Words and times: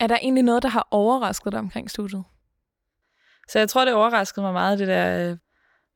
Er 0.00 0.06
der 0.06 0.18
egentlig 0.22 0.44
noget, 0.44 0.62
der 0.62 0.68
har 0.68 0.88
overrasket 0.90 1.52
dig 1.52 1.58
omkring 1.58 1.90
studiet? 1.90 2.24
Så 3.48 3.58
jeg 3.58 3.68
tror, 3.68 3.84
det 3.84 3.94
overraskede 3.94 4.44
mig 4.44 4.52
meget, 4.52 4.78
det 4.78 4.88
der, 4.88 5.30
øh, 5.30 5.36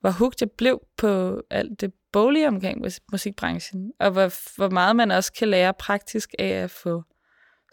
hvor 0.01 0.11
hugt 0.11 0.41
jeg 0.41 0.51
blev 0.51 0.81
på 0.97 1.43
alt 1.51 1.81
det 1.81 1.93
boglige 2.13 2.49
omkring 2.49 2.85
musikbranchen, 3.13 3.93
og 4.01 4.11
hvor, 4.11 4.57
hvor 4.57 4.69
meget 4.69 4.97
man 4.97 5.11
også 5.11 5.33
kan 5.33 5.49
lære 5.49 5.75
praktisk 5.75 6.31
af 6.39 6.49
at 6.49 6.71
få 6.71 7.03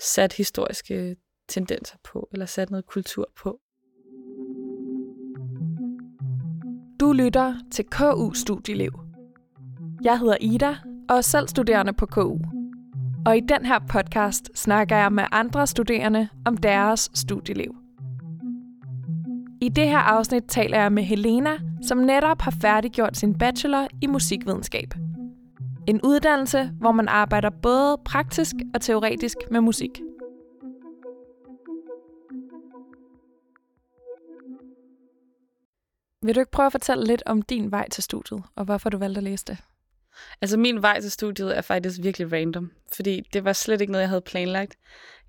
sat 0.02 0.34
historiske 0.34 1.16
tendenser 1.48 1.96
på, 2.04 2.30
eller 2.32 2.46
sat 2.46 2.70
noget 2.70 2.86
kultur 2.86 3.32
på. 3.38 3.60
Du 7.00 7.14
lytter 7.14 7.56
til 7.72 7.86
KU 7.86 8.34
Studieliv. 8.34 8.92
Jeg 10.04 10.20
hedder 10.20 10.38
Ida, 10.42 10.78
og 11.10 11.18
er 11.18 11.22
selv 11.22 11.48
studerende 11.48 11.94
på 11.94 12.06
KU. 12.06 12.59
Og 13.26 13.38
i 13.38 13.40
den 13.40 13.66
her 13.66 13.80
podcast 13.80 14.50
snakker 14.56 14.98
jeg 14.98 15.12
med 15.12 15.24
andre 15.32 15.68
studerende 15.68 16.30
om 16.46 16.58
deres 16.58 17.12
studieliv. 17.14 17.76
I 19.62 19.70
det 19.70 19.88
her 19.88 19.98
afsnit 19.98 20.44
taler 20.48 20.82
jeg 20.82 20.92
med 20.92 21.04
Helena, 21.04 21.58
som 21.82 21.98
netop 21.98 22.42
har 22.42 22.54
færdiggjort 22.62 23.18
sin 23.18 23.38
bachelor 23.38 23.88
i 24.02 24.08
musikvidenskab. 24.08 24.94
En 25.88 26.02
uddannelse, 26.04 26.72
hvor 26.80 26.92
man 26.92 27.08
arbejder 27.08 27.50
både 27.50 27.98
praktisk 28.06 28.56
og 28.74 28.82
teoretisk 28.82 29.38
med 29.52 29.62
musik. 29.62 30.02
Vil 36.22 36.36
du 36.36 36.40
ikke 36.40 36.52
prøve 36.52 36.66
at 36.66 36.72
fortælle 36.72 37.06
lidt 37.06 37.24
om 37.26 37.42
din 37.42 37.72
vej 37.72 37.90
til 37.90 38.04
studiet, 38.04 38.44
og 38.56 38.66
hvorfor 38.66 38.90
du 38.90 38.98
valgte 38.98 39.18
at 39.18 39.24
læse 39.24 39.46
det? 39.46 39.58
Altså 40.42 40.58
min 40.58 40.82
vej 40.82 41.02
til 41.02 41.12
studiet 41.12 41.58
er 41.58 41.62
faktisk 41.62 42.00
virkelig 42.02 42.32
random, 42.32 42.72
fordi 42.96 43.22
det 43.34 43.44
var 43.44 43.54
slet 43.54 43.82
ikke 43.82 43.92
noget, 43.92 44.02
jeg 44.02 44.10
havde 44.10 44.22
planlagt. 44.22 44.76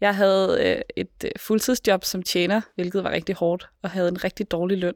Jeg 0.00 0.16
havde 0.16 0.58
øh, 0.60 0.82
et 0.96 1.24
øh, 1.24 1.30
fuldtidsjob 1.36 2.04
som 2.04 2.22
tjener, 2.22 2.60
hvilket 2.74 3.04
var 3.04 3.10
rigtig 3.10 3.34
hårdt, 3.34 3.68
og 3.82 3.90
havde 3.90 4.08
en 4.08 4.24
rigtig 4.24 4.50
dårlig 4.50 4.78
løn. 4.78 4.94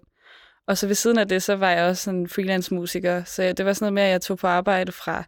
Og 0.66 0.78
så 0.78 0.86
ved 0.86 0.94
siden 0.94 1.18
af 1.18 1.28
det, 1.28 1.42
så 1.42 1.56
var 1.56 1.70
jeg 1.70 1.84
også 1.84 2.10
en 2.10 2.28
freelance 2.28 2.74
musiker, 2.74 3.24
så 3.24 3.52
det 3.52 3.66
var 3.66 3.72
sådan 3.72 3.84
noget 3.84 3.92
med, 3.92 4.02
at 4.02 4.10
jeg 4.10 4.20
tog 4.20 4.38
på 4.38 4.46
arbejde 4.46 4.92
fra 4.92 5.24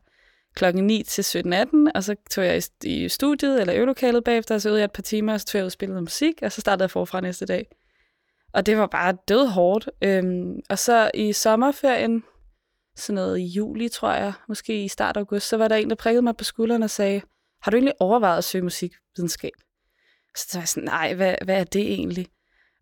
klokken 0.55 0.87
9 0.87 1.03
til 1.03 1.23
17.18, 1.23 1.69
og 1.95 2.05
så 2.05 2.15
tog 2.31 2.45
jeg 2.45 2.63
i 2.85 3.09
studiet 3.09 3.61
eller 3.61 3.75
øvelokalet 3.75 4.25
bagefter, 4.25 4.55
og 4.55 4.61
så 4.61 4.69
øvede 4.69 4.81
jeg 4.81 4.85
et 4.85 4.93
par 4.93 5.03
timer, 5.03 5.33
og 5.33 5.41
så 5.41 5.47
tog 5.47 5.59
jeg 5.59 5.65
ud 5.65 5.67
og 5.67 5.73
spillede 5.73 6.01
musik, 6.01 6.35
og 6.43 6.53
så 6.53 6.61
startede 6.61 6.83
jeg 6.83 6.91
forfra 6.91 7.21
næste 7.21 7.47
dag. 7.47 7.67
Og 8.53 8.67
det 8.67 8.79
var 8.79 8.87
bare 8.87 9.17
død 9.29 9.47
hårdt. 9.47 9.89
Øhm, 10.03 10.61
og 10.71 10.79
så 10.79 11.11
i 11.15 11.33
sommerferien, 11.33 12.25
sådan 12.97 13.15
noget 13.15 13.39
i 13.39 13.47
juli, 13.47 13.89
tror 13.89 14.13
jeg, 14.13 14.33
måske 14.49 14.85
i 14.85 14.89
start 14.89 15.17
af 15.17 15.21
august, 15.21 15.49
så 15.49 15.57
var 15.57 15.69
der 15.69 15.77
en, 15.77 15.91
der 15.91 15.97
prikkede 15.97 16.23
mig 16.23 16.37
på 16.37 16.45
skulderen 16.45 16.83
og 16.83 16.91
sagde, 16.91 17.23
har 17.63 17.71
du 17.71 17.77
egentlig 17.77 17.95
overvejet 18.01 18.39
at 18.39 18.45
søge 18.45 18.63
musikvidenskab? 18.63 19.53
Så 20.37 20.47
var 20.55 20.61
jeg 20.61 20.69
sådan, 20.69 20.89
nej, 20.89 21.15
hvad, 21.15 21.35
hvad 21.45 21.61
er 21.61 21.65
det 21.65 21.93
egentlig? 21.93 22.27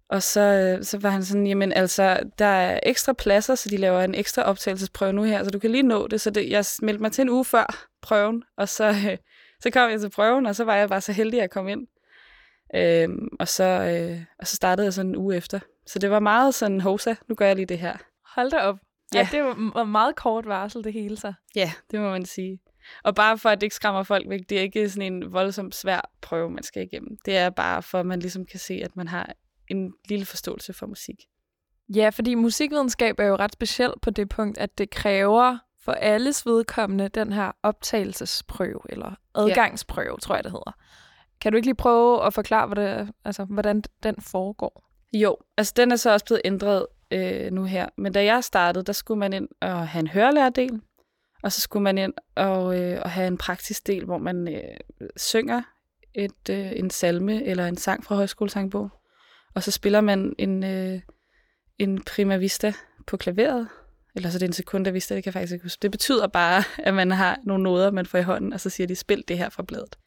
Og 0.08 0.22
så, 0.22 0.40
øh, 0.40 0.84
så 0.84 0.98
var 0.98 1.10
han 1.10 1.24
sådan, 1.24 1.46
jamen 1.46 1.72
altså, 1.72 2.20
der 2.38 2.44
er 2.44 2.80
ekstra 2.82 3.12
pladser, 3.12 3.54
så 3.54 3.68
de 3.68 3.76
laver 3.76 4.00
en 4.00 4.14
ekstra 4.14 4.42
optagelsesprøve 4.42 5.12
nu 5.12 5.22
her, 5.22 5.44
så 5.44 5.50
du 5.50 5.58
kan 5.58 5.70
lige 5.70 5.82
nå 5.82 6.06
det. 6.06 6.20
Så 6.20 6.30
det, 6.30 6.50
jeg 6.50 6.64
meldte 6.82 7.02
mig 7.02 7.12
til 7.12 7.22
en 7.22 7.30
uge 7.30 7.44
før 7.44 7.88
prøven, 8.02 8.42
og 8.56 8.68
så, 8.68 8.88
øh, 8.88 9.16
så 9.60 9.70
kom 9.70 9.90
jeg 9.90 10.00
til 10.00 10.10
prøven, 10.10 10.46
og 10.46 10.56
så 10.56 10.64
var 10.64 10.76
jeg 10.76 10.88
bare 10.88 11.00
så 11.00 11.12
heldig 11.12 11.42
at 11.42 11.50
komme 11.50 11.72
ind. 11.72 11.86
Øhm, 12.74 13.28
og, 13.40 13.48
så, 13.48 13.64
øh, 13.64 14.20
og 14.38 14.46
så 14.46 14.56
startede 14.56 14.84
jeg 14.84 14.92
sådan 14.92 15.10
en 15.10 15.16
uge 15.16 15.36
efter. 15.36 15.60
Så 15.86 15.98
det 15.98 16.10
var 16.10 16.20
meget 16.20 16.54
sådan, 16.54 16.80
hosa, 16.80 17.14
nu 17.28 17.34
gør 17.34 17.46
jeg 17.46 17.56
lige 17.56 17.66
det 17.66 17.78
her. 17.78 17.96
Hold 18.34 18.50
da 18.50 18.56
op. 18.56 18.78
Ja. 19.18 19.28
det 19.32 19.44
var 19.74 19.84
meget 19.84 20.16
kort 20.16 20.46
varsel, 20.46 20.84
det 20.84 20.92
hele 20.92 21.16
så. 21.16 21.32
Ja, 21.56 21.72
det 21.90 22.00
må 22.00 22.10
man 22.10 22.24
sige. 22.24 22.60
Og 23.02 23.14
bare 23.14 23.38
for, 23.38 23.48
at 23.48 23.60
det 23.60 23.66
ikke 23.66 23.76
skræmmer 23.76 24.02
folk 24.02 24.28
væk, 24.28 24.40
det 24.48 24.58
er 24.58 24.62
ikke 24.62 24.88
sådan 24.88 25.12
en 25.12 25.32
voldsomt 25.32 25.74
svær 25.74 26.10
prøve, 26.20 26.50
man 26.50 26.62
skal 26.62 26.82
igennem. 26.82 27.16
Det 27.24 27.36
er 27.36 27.50
bare 27.50 27.82
for, 27.82 28.00
at 28.00 28.06
man 28.06 28.20
ligesom 28.20 28.46
kan 28.46 28.60
se, 28.60 28.80
at 28.84 28.96
man 28.96 29.08
har 29.08 29.32
en 29.68 29.92
lille 30.08 30.26
forståelse 30.26 30.72
for 30.72 30.86
musik. 30.86 31.16
Ja, 31.94 32.08
fordi 32.08 32.34
musikvidenskab 32.34 33.18
er 33.18 33.24
jo 33.24 33.36
ret 33.36 33.52
specielt 33.52 34.00
på 34.00 34.10
det 34.10 34.28
punkt, 34.28 34.58
at 34.58 34.78
det 34.78 34.90
kræver 34.90 35.58
for 35.84 35.92
alles 35.92 36.46
vedkommende 36.46 37.08
den 37.08 37.32
her 37.32 37.52
optagelsesprøve, 37.62 38.80
eller 38.88 39.14
adgangsprøve, 39.34 40.10
ja. 40.12 40.20
tror 40.20 40.34
jeg 40.34 40.44
det 40.44 40.52
hedder. 40.52 40.72
Kan 41.40 41.52
du 41.52 41.56
ikke 41.56 41.66
lige 41.66 41.74
prøve 41.74 42.26
at 42.26 42.34
forklare, 42.34 42.66
hvad 42.66 42.76
det, 42.76 43.12
altså, 43.24 43.44
hvordan 43.44 43.82
den 44.02 44.14
foregår? 44.20 44.84
Jo, 45.12 45.36
altså 45.56 45.72
den 45.76 45.92
er 45.92 45.96
så 45.96 46.12
også 46.12 46.24
blevet 46.24 46.42
ændret 46.44 46.86
øh, 47.14 47.52
nu 47.52 47.64
her. 47.64 47.88
Men 47.98 48.12
da 48.12 48.24
jeg 48.24 48.44
startede, 48.44 48.84
der 48.84 48.92
skulle 48.92 49.18
man 49.18 49.32
ind 49.32 49.48
og 49.60 49.88
have 49.88 50.00
en 50.00 50.08
hørelærdel, 50.08 50.80
og 51.42 51.52
så 51.52 51.60
skulle 51.60 51.82
man 51.82 51.98
ind 51.98 52.12
og, 52.34 52.80
øh, 52.80 53.00
og 53.02 53.10
have 53.10 53.26
en 53.26 53.38
praktisk 53.38 53.86
del, 53.86 54.04
hvor 54.04 54.18
man 54.18 54.48
øh, 54.48 54.76
synger 55.16 55.62
et, 56.14 56.50
øh, 56.50 56.72
en 56.76 56.90
salme 56.90 57.44
eller 57.44 57.66
en 57.66 57.76
sang 57.76 58.04
fra 58.04 58.14
højskolesangbog. 58.14 58.90
Og 59.54 59.62
så 59.62 59.70
spiller 59.70 60.00
man 60.00 60.34
en, 60.38 60.64
øh, 60.64 61.00
en 61.78 62.02
prima 62.04 62.36
vista 62.36 62.72
på 63.06 63.16
klaveret, 63.16 63.68
eller 64.16 64.30
så 64.30 64.38
det 64.38 64.44
er 64.44 64.48
en 64.48 64.52
sekunda 64.52 64.90
vista, 64.90 65.14
det 65.14 65.24
kan 65.24 65.28
jeg 65.28 65.34
faktisk 65.34 65.52
ikke 65.52 65.64
huske. 65.64 65.82
Det 65.82 65.90
betyder 65.90 66.26
bare, 66.26 66.62
at 66.78 66.94
man 66.94 67.10
har 67.10 67.38
nogle 67.44 67.62
noder, 67.62 67.90
man 67.90 68.06
får 68.06 68.18
i 68.18 68.22
hånden, 68.22 68.52
og 68.52 68.60
så 68.60 68.70
siger 68.70 68.86
de, 68.86 68.94
spil 68.94 69.24
det 69.28 69.38
her 69.38 69.48
fra 69.48 69.62
bladet. 69.62 69.98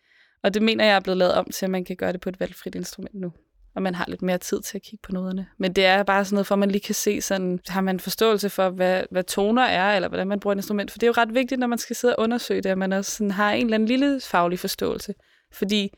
Og 0.44 0.54
det 0.54 0.62
mener 0.62 0.86
jeg 0.86 0.96
er 0.96 1.00
blevet 1.00 1.18
lavet 1.18 1.34
om 1.34 1.50
til, 1.54 1.66
at 1.66 1.70
man 1.70 1.86
kan 1.86 1.96
gøre 1.96 2.12
det 2.12 2.22
på 2.22 2.30
et 2.30 2.40
valgfrit 2.40 2.76
instrument 2.76 3.16
nu. 3.16 3.34
Og 3.78 3.84
man 3.84 3.96
har 3.96 4.06
lidt 4.08 4.22
mere 4.22 4.38
tid 4.38 4.62
til 4.62 4.78
at 4.78 4.82
kigge 4.82 5.02
på 5.04 5.12
noderne. 5.12 5.48
Men 5.58 5.74
det 5.74 5.86
er 5.86 6.04
bare 6.04 6.26
sådan 6.26 6.36
noget, 6.36 6.48
for 6.48 6.56
at 6.56 6.60
man 6.60 6.72
lige 6.72 6.82
kan 6.82 6.96
se 6.96 7.22
sådan, 7.22 7.60
har 7.68 7.82
man 7.82 8.00
forståelse 8.00 8.50
for, 8.50 8.70
hvad, 8.70 9.04
hvad 9.12 9.24
toner 9.24 9.64
er, 9.64 9.96
eller 9.96 10.08
hvordan 10.08 10.28
man 10.28 10.40
bruger 10.40 10.52
et 10.52 10.58
instrument. 10.58 10.92
For 10.92 10.98
det 10.98 11.04
er 11.04 11.08
jo 11.08 11.14
ret 11.18 11.34
vigtigt, 11.34 11.60
når 11.60 11.68
man 11.68 11.78
skal 11.78 11.96
sidde 11.96 12.16
og 12.16 12.24
undersøge 12.24 12.62
det, 12.62 12.70
at 12.70 12.78
man 12.78 12.94
også 12.94 13.12
sådan 13.12 13.32
har 13.32 13.52
en 13.52 13.66
eller 13.66 13.76
anden 13.76 13.88
lille 13.88 14.22
faglig 14.22 14.60
forståelse. 14.60 15.14
Fordi 15.54 15.90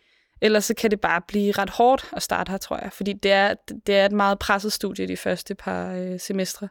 ellers 0.41 0.66
så 0.66 0.73
kan 0.73 0.91
det 0.91 1.01
bare 1.01 1.22
blive 1.28 1.51
ret 1.51 1.69
hårdt 1.69 2.09
at 2.13 2.22
starte 2.22 2.50
her, 2.50 2.57
tror 2.57 2.78
jeg. 2.78 2.89
Fordi 2.94 3.13
det 3.13 3.31
er, 3.31 3.53
det 3.88 3.95
er 3.95 4.06
et 4.06 4.12
meget 4.12 4.39
presset 4.39 4.73
studie 4.73 5.07
de 5.07 5.18
første 5.18 5.56
par 5.56 5.94
øh, 5.94 6.19
semestre. 6.19 6.68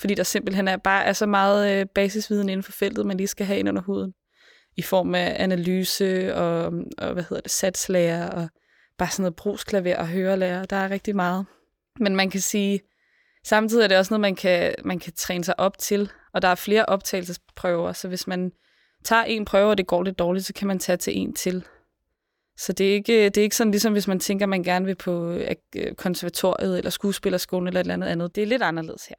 Fordi 0.00 0.14
der 0.14 0.22
simpelthen 0.22 0.68
er 0.68 0.76
bare 0.76 1.04
er 1.04 1.12
så 1.12 1.26
meget 1.26 1.80
øh, 1.80 1.86
basisviden 1.86 2.48
inden 2.48 2.62
for 2.62 2.72
feltet, 2.72 3.06
man 3.06 3.16
lige 3.16 3.26
skal 3.26 3.46
have 3.46 3.58
ind 3.58 3.68
under 3.68 3.82
huden 3.82 4.12
i 4.76 4.82
form 4.82 5.14
af 5.14 5.36
analyse 5.38 6.34
og, 6.34 6.72
og 6.98 7.12
hvad 7.12 7.24
hedder 7.28 7.40
det, 7.40 7.50
satslærer 7.50 8.30
og 8.30 8.48
bare 8.98 9.10
sådan 9.10 9.22
noget 9.22 9.36
brugsklaver 9.36 9.96
og 9.96 10.08
hørelærer. 10.08 10.64
Der 10.64 10.76
er 10.76 10.90
rigtig 10.90 11.16
meget. 11.16 11.46
Men 12.00 12.16
man 12.16 12.30
kan 12.30 12.40
sige, 12.40 12.80
samtidig 13.44 13.84
er 13.84 13.88
det 13.88 13.98
også 13.98 14.12
noget, 14.12 14.20
man 14.20 14.36
kan, 14.36 14.74
man 14.84 14.98
kan 14.98 15.12
træne 15.12 15.44
sig 15.44 15.60
op 15.60 15.78
til, 15.78 16.10
og 16.32 16.42
der 16.42 16.48
er 16.48 16.54
flere 16.54 16.86
optagelsesprøver, 16.86 17.92
så 17.92 18.08
hvis 18.08 18.26
man 18.26 18.52
tager 19.04 19.22
en 19.22 19.44
prøve, 19.44 19.70
og 19.70 19.78
det 19.78 19.86
går 19.86 20.02
lidt 20.02 20.18
dårligt, 20.18 20.46
så 20.46 20.54
kan 20.54 20.68
man 20.68 20.78
tage 20.78 20.96
til 20.96 21.18
en 21.18 21.34
til. 21.34 21.64
Så 22.56 22.72
det 22.72 22.88
er 22.88 22.92
ikke, 22.92 23.24
det 23.24 23.36
er 23.36 23.42
ikke 23.42 23.56
sådan, 23.56 23.70
ligesom 23.70 23.92
hvis 23.92 24.08
man 24.08 24.20
tænker, 24.20 24.44
at 24.44 24.48
man 24.48 24.62
gerne 24.62 24.84
vil 24.84 24.94
på 24.94 25.30
øh, 25.30 25.94
konservatoriet 25.94 26.78
eller 26.78 26.90
skuespillerskolen 26.90 27.66
eller 27.66 27.80
et 27.80 27.84
eller 27.84 27.94
andet 27.94 28.08
andet. 28.08 28.34
Det 28.34 28.42
er 28.42 28.46
lidt 28.46 28.62
anderledes 28.62 29.06
her. 29.06 29.16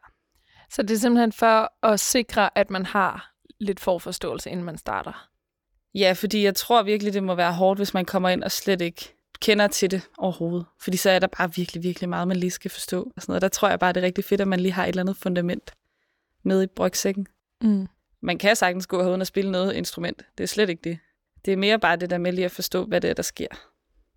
Så 0.70 0.82
det 0.82 0.92
er 0.92 0.98
simpelthen 0.98 1.32
for 1.32 1.86
at 1.86 2.00
sikre, 2.00 2.58
at 2.58 2.70
man 2.70 2.86
har 2.86 3.34
lidt 3.60 3.80
forforståelse, 3.80 4.50
inden 4.50 4.66
man 4.66 4.78
starter? 4.78 5.30
Ja, 5.94 6.14
fordi 6.14 6.44
jeg 6.44 6.56
tror 6.56 6.84
virkelig, 6.84 7.14
det 7.14 7.24
må 7.24 7.36
være 7.36 7.54
hårdt, 7.54 7.80
hvis 7.80 7.94
man 7.94 8.06
kommer 8.06 8.30
ind 8.30 8.44
og 8.44 8.52
slet 8.52 8.82
ikke 8.82 9.16
kender 9.42 9.68
til 9.68 9.92
det 9.92 10.02
overhovedet. 10.18 10.66
Fordi 10.82 10.98
så 10.98 11.10
er 11.10 11.20
der 11.20 11.28
bare 11.28 11.54
virkelig, 11.56 11.84
virkelig 11.84 12.10
meget, 12.10 12.28
man 12.28 12.38
lige 12.38 12.52
skal 12.52 12.72
forstå. 12.72 13.12
Og 13.16 13.22
sådan 13.22 13.32
noget. 13.32 13.42
Der 13.42 13.48
tror 13.48 13.70
jeg 13.70 13.80
bare, 13.80 13.94
det 13.94 14.02
er 14.02 14.06
rigtig 14.06 14.26
fedt, 14.26 14.42
at 14.42 14.48
man 14.48 14.60
lige 14.60 14.72
har 14.72 14.84
et 14.84 14.90
eller 14.90 15.04
andet 15.04 15.18
fundament 15.18 15.74
med 16.44 16.64
i 16.64 16.68
brygsækken. 16.68 17.28
Mm. 17.62 17.88
Man 18.22 18.38
kan 18.38 18.56
sagtens 18.56 18.88
gå 18.88 19.04
herud 19.04 19.20
og 19.20 19.28
spille 19.28 19.52
noget 19.52 19.74
instrument. 19.74 20.24
Det 20.38 20.44
er 20.44 20.48
slet 20.48 20.70
ikke 20.70 20.82
det. 20.84 21.00
Det 21.46 21.54
er 21.54 21.58
mere 21.58 21.80
bare 21.80 21.96
det 21.96 22.10
der 22.10 22.18
med 22.18 22.32
lige 22.32 22.46
at 22.46 22.52
forstå, 22.52 22.86
hvad 22.86 23.02
det 23.02 23.10
er, 23.10 23.14
der 23.14 23.24
sker, 23.24 23.48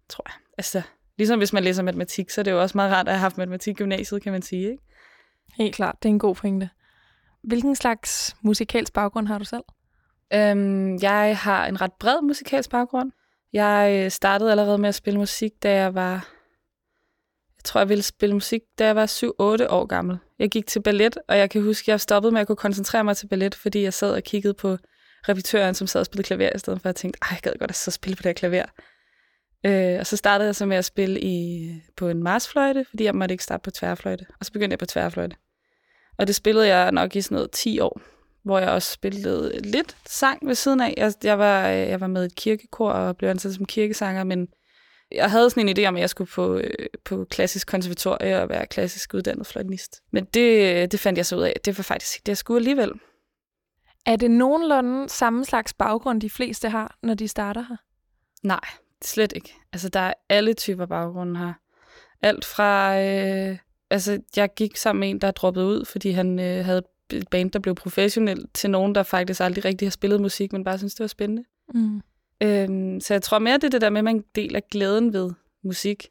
tror 0.09 0.25
jeg. 0.27 0.35
Altså, 0.59 0.83
ligesom 1.19 1.39
hvis 1.39 1.53
man 1.53 1.65
læser 1.65 1.83
matematik, 1.83 2.31
så 2.31 2.41
er 2.41 2.43
det 2.43 2.51
jo 2.51 2.63
også 2.63 2.79
meget 2.79 2.93
rart 2.93 3.09
at 3.09 3.15
have 3.15 3.21
haft 3.21 3.39
matematik 3.39 3.73
i 3.73 3.79
gymnasiet, 3.79 4.23
kan 4.23 4.33
man 4.33 4.43
sige, 4.43 4.71
ikke? 4.71 4.83
Helt 5.55 5.75
klart, 5.75 5.97
det 6.03 6.09
er 6.09 6.13
en 6.13 6.19
god 6.19 6.35
pointe. 6.35 6.71
Hvilken 7.43 7.77
slags 7.77 8.37
musikalsk 8.41 8.93
baggrund 8.93 9.27
har 9.27 9.39
du 9.39 9.45
selv? 9.45 9.63
Øhm, 10.35 10.97
jeg 11.03 11.39
har 11.39 11.67
en 11.67 11.81
ret 11.81 11.93
bred 11.93 12.23
musikalsk 12.23 12.71
baggrund. 12.71 13.13
Jeg 13.53 14.03
øh, 14.05 14.11
startede 14.11 14.51
allerede 14.51 14.79
med 14.79 14.89
at 14.89 14.95
spille 14.95 15.19
musik, 15.19 15.53
da 15.63 15.75
jeg 15.75 15.95
var... 15.95 16.29
Jeg 17.57 17.65
tror, 17.65 17.81
jeg 17.81 17.89
ville 17.89 18.03
spille 18.03 18.35
musik, 18.35 18.61
da 18.79 18.87
jeg 18.87 18.97
var 18.97 19.07
7-8 19.07 19.31
år 19.69 19.87
gammel. 19.87 20.19
Jeg 20.39 20.51
gik 20.51 20.67
til 20.67 20.83
ballet, 20.83 21.19
og 21.29 21.39
jeg 21.39 21.51
kan 21.51 21.63
huske, 21.63 21.85
at 21.85 21.89
jeg 21.89 22.01
stoppede 22.01 22.33
med 22.33 22.41
at 22.41 22.47
kunne 22.47 22.57
koncentrere 22.57 23.05
mig 23.05 23.17
til 23.17 23.27
ballet, 23.27 23.55
fordi 23.55 23.83
jeg 23.83 23.95
sad 23.95 24.15
og 24.15 24.23
kiggede 24.23 24.55
på 24.55 24.77
repetøren, 25.29 25.75
som 25.75 25.87
sad 25.87 26.01
og 26.01 26.07
spillede 26.07 26.27
klaver, 26.27 26.51
i 26.55 26.59
stedet 26.59 26.81
for 26.81 26.89
at 26.89 26.95
jeg 26.95 26.97
tænkte, 26.97 27.19
ej, 27.23 27.29
jeg 27.31 27.41
gad 27.43 27.53
godt 27.59 27.71
at 27.71 27.77
så 27.77 27.91
spille 27.91 28.17
på 28.17 28.23
det 28.23 28.29
her 28.29 28.33
klaver. 28.33 28.65
Øh, 29.67 29.99
og 30.01 30.07
så 30.07 30.17
startede 30.17 30.47
jeg 30.47 30.57
så 30.57 30.67
med 30.67 30.77
at 30.77 30.85
spille 30.85 31.21
i, 31.21 31.69
på 31.97 32.09
en 32.09 32.23
marsfløjte, 32.23 32.85
fordi 32.91 33.05
jeg 33.05 33.15
måtte 33.15 33.33
ikke 33.33 33.45
starte 33.45 33.63
på 33.63 33.71
tværfløjte. 33.71 34.27
Og 34.41 34.47
så 34.47 34.53
begyndte 34.53 34.73
jeg 34.73 34.79
på 34.79 34.87
tværfløjte. 34.87 35.37
Og 36.19 36.27
det 36.27 36.35
spillede 36.35 36.67
jeg 36.67 36.93
nok 36.93 37.17
i 37.17 37.21
sådan 37.21 37.35
noget 37.35 37.51
10 37.51 37.81
år 37.81 38.01
hvor 38.45 38.59
jeg 38.59 38.69
også 38.69 38.93
spillede 38.93 39.61
lidt 39.61 39.97
sang 40.07 40.47
ved 40.47 40.55
siden 40.55 40.81
af. 40.81 40.95
Jeg, 40.97 41.13
jeg, 41.25 41.39
var, 41.39 41.67
jeg 41.67 42.01
var 42.01 42.07
med 42.07 42.23
i 42.23 42.27
et 42.27 42.35
kirkekor 42.35 42.91
og 42.91 43.17
blev 43.17 43.29
ansat 43.29 43.55
som 43.55 43.65
kirkesanger, 43.65 44.25
men 44.25 44.49
jeg 45.13 45.31
havde 45.31 45.51
sådan 45.51 45.69
en 45.69 45.79
idé 45.79 45.89
om, 45.89 45.97
at 45.97 46.01
jeg 46.01 46.11
skulle 46.11 46.31
på, 46.31 46.57
øh, 46.57 46.87
på 47.05 47.27
klassisk 47.31 47.67
konservatorie 47.67 48.43
og 48.43 48.49
være 48.49 48.67
klassisk 48.67 49.15
uddannet 49.15 49.47
fløjtenist. 49.47 50.03
Men 50.11 50.25
det, 50.25 50.93
det 50.93 51.01
fandt 51.01 51.17
jeg 51.17 51.27
så 51.27 51.37
ud 51.37 51.43
af. 51.43 51.55
Det 51.65 51.79
var 51.79 51.83
faktisk 51.83 52.17
ikke 52.17 52.23
det, 52.27 52.29
jeg 52.29 52.37
skulle 52.37 52.59
alligevel. 52.59 52.93
Er 54.07 54.17
det 54.17 54.31
nogenlunde 54.31 55.09
samme 55.09 55.45
slags 55.45 55.75
baggrund, 55.75 56.21
de 56.21 56.31
fleste 56.31 56.69
har, 56.69 56.99
når 57.03 57.15
de 57.15 57.29
starter 57.29 57.65
her? 57.69 57.77
Nej, 58.43 58.61
Slet 59.05 59.33
ikke. 59.33 59.55
Altså, 59.73 59.89
der 59.89 60.01
er 60.01 60.15
alle 60.29 60.55
typer 60.55 60.87
baggrunde 60.87 61.41
her. 61.41 61.53
Alt 62.23 62.45
fra... 62.45 63.01
Øh, 63.01 63.59
altså, 63.91 64.21
jeg 64.37 64.55
gik 64.57 64.77
sammen 64.77 65.01
med 65.01 65.11
en, 65.11 65.21
der 65.21 65.31
droppede 65.31 65.67
ud, 65.67 65.85
fordi 65.85 66.11
han 66.11 66.39
øh, 66.39 66.65
havde 66.65 66.79
et 66.79 66.85
band, 67.31 67.51
der 67.51 67.59
blev 67.59 67.75
professionel, 67.75 68.47
til 68.55 68.71
nogen, 68.71 68.95
der 68.95 69.03
faktisk 69.03 69.41
aldrig 69.41 69.65
rigtig 69.65 69.87
har 69.87 69.91
spillet 69.91 70.21
musik, 70.21 70.53
men 70.53 70.65
bare 70.65 70.79
synes, 70.79 70.95
det 70.95 71.01
var 71.01 71.09
spændende. 71.09 71.45
Mm. 71.75 72.01
Øhm, 72.43 73.01
så 73.01 73.15
jeg 73.15 73.23
tror 73.23 73.39
mere, 73.39 73.55
det 73.55 73.65
er 73.65 73.69
det 73.69 73.81
der 73.81 73.91
med, 73.91 73.99
at 73.99 74.05
man 74.05 74.25
deler 74.35 74.61
glæden 74.71 75.13
ved 75.13 75.31
musik. 75.65 76.09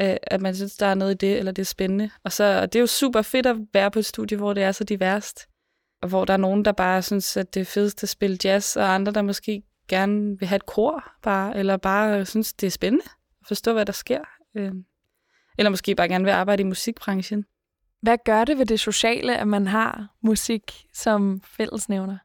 Øh, 0.00 0.16
at 0.22 0.40
man 0.40 0.54
synes, 0.54 0.76
der 0.76 0.86
er 0.86 0.94
noget 0.94 1.14
i 1.14 1.16
det, 1.16 1.38
eller 1.38 1.52
det 1.52 1.62
er 1.62 1.66
spændende. 1.66 2.10
Og, 2.24 2.32
så, 2.32 2.60
og 2.60 2.72
det 2.72 2.78
er 2.78 2.80
jo 2.80 2.86
super 2.86 3.22
fedt 3.22 3.46
at 3.46 3.56
være 3.72 3.90
på 3.90 3.98
et 3.98 4.06
studie, 4.06 4.36
hvor 4.36 4.52
det 4.52 4.62
er 4.62 4.72
så 4.72 4.84
diverst. 4.84 5.48
Og 6.02 6.08
hvor 6.08 6.24
der 6.24 6.32
er 6.32 6.36
nogen, 6.36 6.64
der 6.64 6.72
bare 6.72 7.02
synes, 7.02 7.36
at 7.36 7.54
det 7.54 7.60
er 7.60 7.64
fedest 7.64 8.02
at 8.02 8.08
spille 8.08 8.38
jazz, 8.44 8.76
og 8.76 8.94
andre, 8.94 9.12
der 9.12 9.22
måske 9.22 9.62
gerne 9.88 10.38
vil 10.38 10.48
have 10.48 10.56
et 10.56 10.66
kor, 10.66 11.04
bare, 11.22 11.56
eller 11.56 11.76
bare 11.76 12.26
synes, 12.26 12.52
det 12.52 12.66
er 12.66 12.70
spændende 12.70 13.04
at 13.40 13.46
forstå, 13.46 13.72
hvad 13.72 13.86
der 13.86 13.92
sker. 13.92 14.20
Øh, 14.54 14.72
eller 15.58 15.70
måske 15.70 15.94
bare 15.94 16.08
gerne 16.08 16.24
vil 16.24 16.30
arbejde 16.30 16.60
i 16.60 16.64
musikbranchen. 16.64 17.44
Hvad 18.02 18.18
gør 18.24 18.44
det 18.44 18.58
ved 18.58 18.66
det 18.66 18.80
sociale, 18.80 19.36
at 19.36 19.48
man 19.48 19.66
har 19.66 20.16
musik 20.22 20.62
som 20.94 21.42
fællesnævner? 21.56 22.18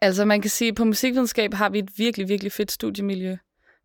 Altså 0.00 0.24
man 0.24 0.40
kan 0.40 0.50
sige, 0.50 0.68
at 0.68 0.74
på 0.74 0.84
musikvidenskab 0.84 1.54
har 1.54 1.68
vi 1.68 1.78
et 1.78 1.90
virkelig, 1.98 2.28
virkelig 2.28 2.52
fedt 2.52 2.72
studiemiljø, 2.72 3.36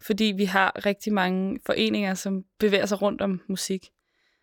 fordi 0.01 0.33
vi 0.38 0.45
har 0.45 0.86
rigtig 0.86 1.13
mange 1.13 1.59
foreninger, 1.65 2.13
som 2.13 2.44
bevæger 2.59 2.86
sig 2.86 3.01
rundt 3.01 3.21
om 3.21 3.41
musik. 3.50 3.89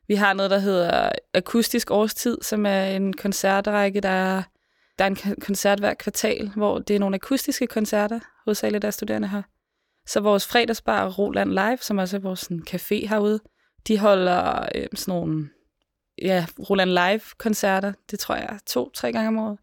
Vi 0.09 0.15
har 0.15 0.33
noget, 0.33 0.51
der 0.51 0.59
hedder 0.59 1.11
Akustisk 1.35 1.91
Årstid, 1.91 2.39
som 2.43 2.67
er 2.67 2.85
en 2.85 3.13
koncertrække, 3.13 4.01
der 4.01 4.09
er, 4.09 4.43
der 4.99 5.05
er 5.05 5.09
en 5.09 5.17
koncert 5.41 5.79
hver 5.79 5.95
kvartal, 5.95 6.51
hvor 6.57 6.79
det 6.79 6.97
er 6.97 7.01
nogle 7.01 7.15
akustiske 7.15 7.67
koncerter, 7.67 8.21
hovedsageligt 8.45 8.83
der 8.83 8.91
studerende 8.91 9.29
har. 9.29 9.49
Så 10.07 10.21
vores 10.21 10.47
fredagsbar 10.47 11.09
Roland 11.09 11.51
Live, 11.51 11.79
som 11.81 11.99
også 11.99 12.17
er 12.17 12.21
vores 12.21 12.41
sådan, 12.41 12.63
café 12.71 13.09
herude, 13.09 13.41
de 13.89 13.99
holder 13.99 14.69
øh, 14.75 14.87
sådan 14.95 15.15
nogle 15.15 15.49
ja, 16.23 16.47
Roland 16.71 16.91
Live-koncerter, 16.91 17.93
det 18.11 18.19
tror 18.19 18.35
jeg 18.35 18.59
to-tre 18.67 19.13
gange 19.13 19.29
om 19.29 19.39
året. 19.39 19.59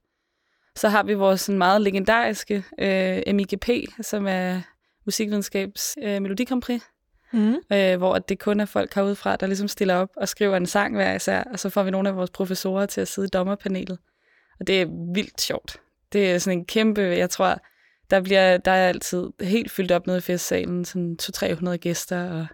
Så 0.75 0.89
har 0.89 1.03
vi 1.03 1.13
vores 1.13 1.41
sådan 1.41 1.57
meget 1.57 1.81
legendariske 1.81 2.63
øh, 2.79 3.35
MIGP, 3.35 3.69
som 4.01 4.27
er 4.27 4.61
musikvidenskabs 5.05 5.97
øh, 6.03 6.21
melodikompris, 6.21 6.81
mm. 7.33 7.55
øh, 7.73 7.97
hvor 7.97 8.19
det 8.19 8.39
kun 8.39 8.59
er 8.59 8.65
folk 8.65 8.93
herudefra, 8.93 9.35
der 9.35 9.47
ligesom 9.47 9.67
stiller 9.67 9.95
op 9.95 10.09
og 10.17 10.29
skriver 10.29 10.57
en 10.57 10.65
sang 10.65 10.95
hver 10.95 11.15
især, 11.15 11.43
og 11.43 11.59
så 11.59 11.69
får 11.69 11.83
vi 11.83 11.91
nogle 11.91 12.09
af 12.09 12.15
vores 12.15 12.29
professorer 12.29 12.85
til 12.85 13.01
at 13.01 13.07
sidde 13.07 13.25
i 13.25 13.29
dommerpanelet. 13.29 13.97
Og 14.59 14.67
det 14.67 14.81
er 14.81 15.13
vildt 15.13 15.41
sjovt. 15.41 15.81
Det 16.13 16.31
er 16.31 16.37
sådan 16.37 16.59
en 16.59 16.65
kæmpe, 16.65 17.01
jeg 17.01 17.29
tror, 17.29 17.57
der 18.09 18.21
bliver 18.21 18.57
der 18.57 18.71
er 18.71 18.89
altid 18.89 19.29
helt 19.41 19.71
fyldt 19.71 19.91
op 19.91 20.07
nede 20.07 20.17
i 20.17 20.21
festsalen, 20.21 20.85
sådan 20.85 21.17
200-300 21.21 21.75
gæster, 21.75 22.31
og 22.31 22.47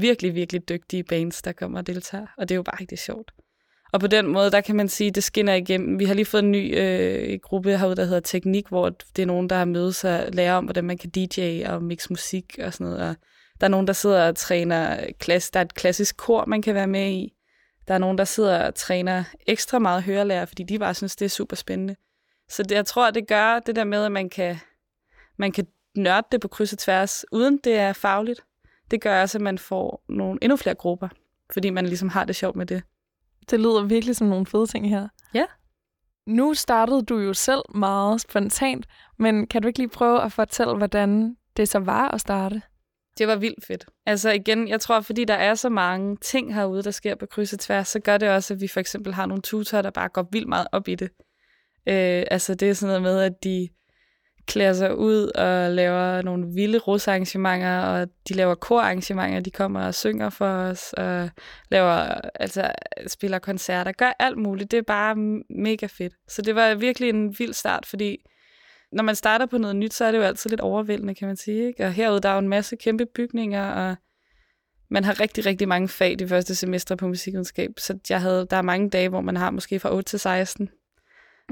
virkelig, 0.00 0.34
virkelig 0.34 0.68
dygtige 0.68 1.04
bands, 1.04 1.42
der 1.42 1.52
kommer 1.52 1.78
og 1.78 1.86
deltager, 1.86 2.26
og 2.38 2.48
det 2.48 2.54
er 2.54 2.56
jo 2.56 2.62
bare 2.62 2.80
rigtig 2.80 2.98
sjovt. 2.98 3.32
Og 3.92 4.00
på 4.00 4.06
den 4.06 4.26
måde, 4.26 4.50
der 4.50 4.60
kan 4.60 4.76
man 4.76 4.88
sige, 4.88 5.10
det 5.10 5.24
skinner 5.24 5.54
igennem. 5.54 5.98
Vi 5.98 6.04
har 6.04 6.14
lige 6.14 6.24
fået 6.24 6.42
en 6.42 6.50
ny 6.50 6.78
øh, 6.78 7.38
gruppe 7.42 7.78
herude, 7.78 7.96
der 7.96 8.04
hedder 8.04 8.20
Teknik, 8.20 8.68
hvor 8.68 8.88
det 8.88 9.22
er 9.22 9.26
nogen, 9.26 9.50
der 9.50 9.56
har 9.56 9.64
mødes 9.64 10.04
og 10.04 10.24
lærer 10.32 10.54
om, 10.54 10.64
hvordan 10.64 10.84
man 10.84 10.98
kan 10.98 11.10
DJ 11.10 11.62
og 11.66 11.82
mix 11.82 12.10
musik 12.10 12.58
og 12.62 12.72
sådan 12.72 12.86
noget. 12.86 13.08
Og 13.08 13.16
der 13.60 13.66
er 13.66 13.70
nogen, 13.70 13.86
der 13.86 13.92
sidder 13.92 14.28
og 14.28 14.36
træner 14.36 15.06
klass. 15.18 15.50
Der 15.50 15.60
er 15.60 15.64
et 15.64 15.74
klassisk 15.74 16.16
kor, 16.16 16.44
man 16.44 16.62
kan 16.62 16.74
være 16.74 16.86
med 16.86 17.10
i. 17.10 17.32
Der 17.88 17.94
er 17.94 17.98
nogen, 17.98 18.18
der 18.18 18.24
sidder 18.24 18.66
og 18.66 18.74
træner 18.74 19.24
ekstra 19.46 19.78
meget 19.78 20.02
hørelærer, 20.02 20.44
fordi 20.44 20.62
de 20.62 20.78
bare 20.78 20.94
synes, 20.94 21.16
det 21.16 21.24
er 21.24 21.30
super 21.30 21.56
spændende. 21.56 21.96
Så 22.48 22.62
det, 22.62 22.74
jeg 22.74 22.86
tror, 22.86 23.10
det 23.10 23.28
gør 23.28 23.58
det 23.58 23.76
der 23.76 23.84
med, 23.84 24.04
at 24.04 24.12
man 24.12 24.30
kan, 24.30 24.56
man 25.38 25.52
kan 25.52 25.66
nørde 25.96 26.26
det 26.32 26.40
på 26.40 26.48
kryds 26.48 26.72
og 26.72 26.78
tværs, 26.78 27.24
uden 27.32 27.60
det 27.64 27.74
er 27.74 27.92
fagligt 27.92 28.40
det 28.92 29.00
gør 29.00 29.22
også, 29.22 29.38
at 29.38 29.42
man 29.42 29.58
får 29.58 30.04
nogle 30.08 30.38
endnu 30.42 30.56
flere 30.56 30.74
grupper, 30.74 31.08
fordi 31.52 31.70
man 31.70 31.86
ligesom 31.86 32.08
har 32.08 32.24
det 32.24 32.36
sjovt 32.36 32.56
med 32.56 32.66
det. 32.66 32.82
Det 33.50 33.60
lyder 33.60 33.84
virkelig 33.84 34.16
som 34.16 34.26
nogle 34.26 34.46
fede 34.46 34.66
ting 34.66 34.88
her. 34.88 35.08
Ja. 35.34 35.44
Nu 36.26 36.54
startede 36.54 37.02
du 37.02 37.18
jo 37.18 37.34
selv 37.34 37.62
meget 37.74 38.20
spontant, 38.20 38.86
men 39.18 39.46
kan 39.46 39.62
du 39.62 39.68
ikke 39.68 39.78
lige 39.78 39.88
prøve 39.88 40.22
at 40.22 40.32
fortælle, 40.32 40.76
hvordan 40.76 41.36
det 41.56 41.68
så 41.68 41.78
var 41.78 42.08
at 42.08 42.20
starte? 42.20 42.62
Det 43.18 43.28
var 43.28 43.36
vildt 43.36 43.66
fedt. 43.66 43.86
Altså 44.06 44.30
igen, 44.30 44.68
jeg 44.68 44.80
tror, 44.80 45.00
fordi 45.00 45.24
der 45.24 45.34
er 45.34 45.54
så 45.54 45.68
mange 45.68 46.16
ting 46.16 46.54
herude, 46.54 46.82
der 46.82 46.90
sker 46.90 47.14
på 47.14 47.26
kryds 47.26 47.52
og 47.52 47.58
tværs, 47.58 47.88
så 47.88 48.00
gør 48.00 48.18
det 48.18 48.28
også, 48.28 48.54
at 48.54 48.60
vi 48.60 48.68
for 48.68 48.80
eksempel 48.80 49.14
har 49.14 49.26
nogle 49.26 49.42
tutorer, 49.42 49.82
der 49.82 49.90
bare 49.90 50.08
går 50.08 50.28
vildt 50.32 50.48
meget 50.48 50.66
op 50.72 50.88
i 50.88 50.94
det. 50.94 51.10
Øh, 51.86 52.24
altså 52.30 52.54
det 52.54 52.70
er 52.70 52.74
sådan 52.74 52.88
noget 52.88 53.02
med, 53.02 53.20
at 53.22 53.44
de 53.44 53.68
klæder 54.46 54.72
sig 54.72 54.96
ud 54.96 55.30
og 55.34 55.70
laver 55.70 56.22
nogle 56.22 56.46
vilde 56.54 56.78
rusarrangementer, 56.78 57.78
og 57.78 58.08
de 58.28 58.34
laver 58.34 58.54
korarrangementer, 58.54 59.40
de 59.40 59.50
kommer 59.50 59.86
og 59.86 59.94
synger 59.94 60.30
for 60.30 60.46
os, 60.46 60.92
og 60.92 61.30
laver, 61.70 62.20
altså, 62.34 62.72
spiller 63.06 63.38
koncerter, 63.38 63.92
gør 63.92 64.12
alt 64.18 64.38
muligt. 64.38 64.70
Det 64.70 64.78
er 64.78 64.82
bare 64.82 65.16
mega 65.50 65.86
fedt. 65.86 66.12
Så 66.28 66.42
det 66.42 66.54
var 66.54 66.74
virkelig 66.74 67.08
en 67.08 67.38
vild 67.38 67.52
start, 67.52 67.86
fordi 67.86 68.18
når 68.92 69.02
man 69.02 69.14
starter 69.14 69.46
på 69.46 69.58
noget 69.58 69.76
nyt, 69.76 69.94
så 69.94 70.04
er 70.04 70.10
det 70.10 70.18
jo 70.18 70.22
altid 70.22 70.50
lidt 70.50 70.60
overvældende, 70.60 71.14
kan 71.14 71.28
man 71.28 71.36
sige. 71.36 71.66
Ikke? 71.66 71.84
Og 71.84 71.92
herude 71.92 72.20
der 72.20 72.28
er 72.28 72.32
jo 72.32 72.38
en 72.38 72.48
masse 72.48 72.76
kæmpe 72.76 73.06
bygninger, 73.06 73.70
og 73.70 73.96
man 74.90 75.04
har 75.04 75.20
rigtig, 75.20 75.46
rigtig 75.46 75.68
mange 75.68 75.88
fag 75.88 76.18
de 76.18 76.28
første 76.28 76.54
semester 76.54 76.96
på 76.96 77.06
musikvidenskab. 77.06 77.70
Så 77.78 77.98
jeg 78.10 78.20
havde, 78.20 78.46
der 78.50 78.56
er 78.56 78.62
mange 78.62 78.90
dage, 78.90 79.08
hvor 79.08 79.20
man 79.20 79.36
har 79.36 79.50
måske 79.50 79.80
fra 79.80 79.94
8 79.94 80.08
til 80.08 80.18
16 80.18 80.68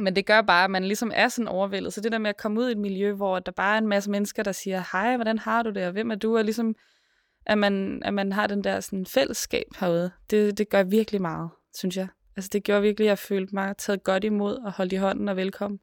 men 0.00 0.17
det 0.17 0.26
gør 0.26 0.43
bare, 0.43 0.64
at 0.64 0.70
man 0.70 0.85
ligesom 0.85 1.12
er 1.14 1.29
sådan 1.29 1.49
overvældet. 1.49 1.93
Så 1.93 2.00
det 2.00 2.12
der 2.12 2.19
med 2.19 2.31
at 2.31 2.37
komme 2.37 2.61
ud 2.61 2.69
i 2.69 2.73
et 2.73 2.79
miljø, 2.79 3.12
hvor 3.12 3.38
der 3.38 3.52
bare 3.52 3.75
er 3.75 3.79
en 3.79 3.87
masse 3.87 4.11
mennesker, 4.11 4.43
der 4.43 4.52
siger, 4.52 4.82
hej, 4.93 5.17
hvordan 5.17 5.38
har 5.38 5.62
du 5.62 5.70
det, 5.70 5.87
og 5.87 5.93
hvem 5.93 6.11
er 6.11 6.14
du, 6.14 6.38
og 6.38 6.44
ligesom, 6.44 6.75
at 7.47 7.58
man, 7.58 8.02
at 8.05 8.14
man 8.14 8.32
har 8.32 8.47
den 8.47 8.64
der 8.64 8.81
sådan 8.81 9.06
fællesskab 9.06 9.67
herude, 9.81 10.11
det, 10.31 10.58
det 10.58 10.69
gør 10.69 10.82
virkelig 10.82 11.23
meget, 11.23 11.50
synes 11.75 11.97
jeg. 11.97 12.08
Altså 12.37 12.50
det 12.52 12.64
gjorde 12.64 12.82
virkelig, 12.82 13.06
at 13.06 13.08
jeg 13.08 13.19
følte 13.19 13.55
mig 13.55 13.76
taget 13.76 14.05
godt 14.05 14.25
imod 14.25 14.56
og 14.56 14.73
holdt 14.73 14.93
i 14.93 14.97
hånden 14.97 15.29
og 15.29 15.37
velkommen. 15.37 15.81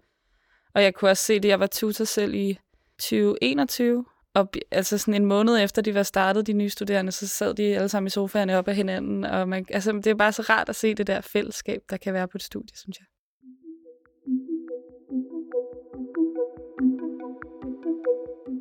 Og 0.73 0.83
jeg 0.83 0.93
kunne 0.93 1.11
også 1.11 1.23
se 1.23 1.39
det, 1.39 1.49
jeg 1.49 1.59
var 1.59 1.67
tutor 1.67 2.05
selv 2.05 2.33
i 2.33 2.59
2021, 2.99 4.05
og 4.33 4.49
altså 4.71 4.97
sådan 4.97 5.13
en 5.13 5.25
måned 5.25 5.59
efter 5.59 5.81
de 5.81 5.93
var 5.93 6.03
startet, 6.03 6.47
de 6.47 6.53
nye 6.53 6.69
studerende, 6.69 7.11
så 7.11 7.27
sad 7.27 7.53
de 7.53 7.63
alle 7.63 7.89
sammen 7.89 8.07
i 8.07 8.09
sofaerne 8.09 8.57
op 8.57 8.67
af 8.67 8.75
hinanden. 8.75 9.23
Og 9.23 9.49
man, 9.49 9.65
altså, 9.69 9.91
det 9.91 10.07
er 10.07 10.15
bare 10.15 10.31
så 10.31 10.41
rart 10.41 10.69
at 10.69 10.75
se 10.75 10.93
det 10.93 11.07
der 11.07 11.21
fællesskab, 11.21 11.81
der 11.89 11.97
kan 11.97 12.13
være 12.13 12.27
på 12.27 12.37
et 12.37 12.43
studie, 12.43 12.77
synes 12.77 12.99
jeg. 12.99 13.05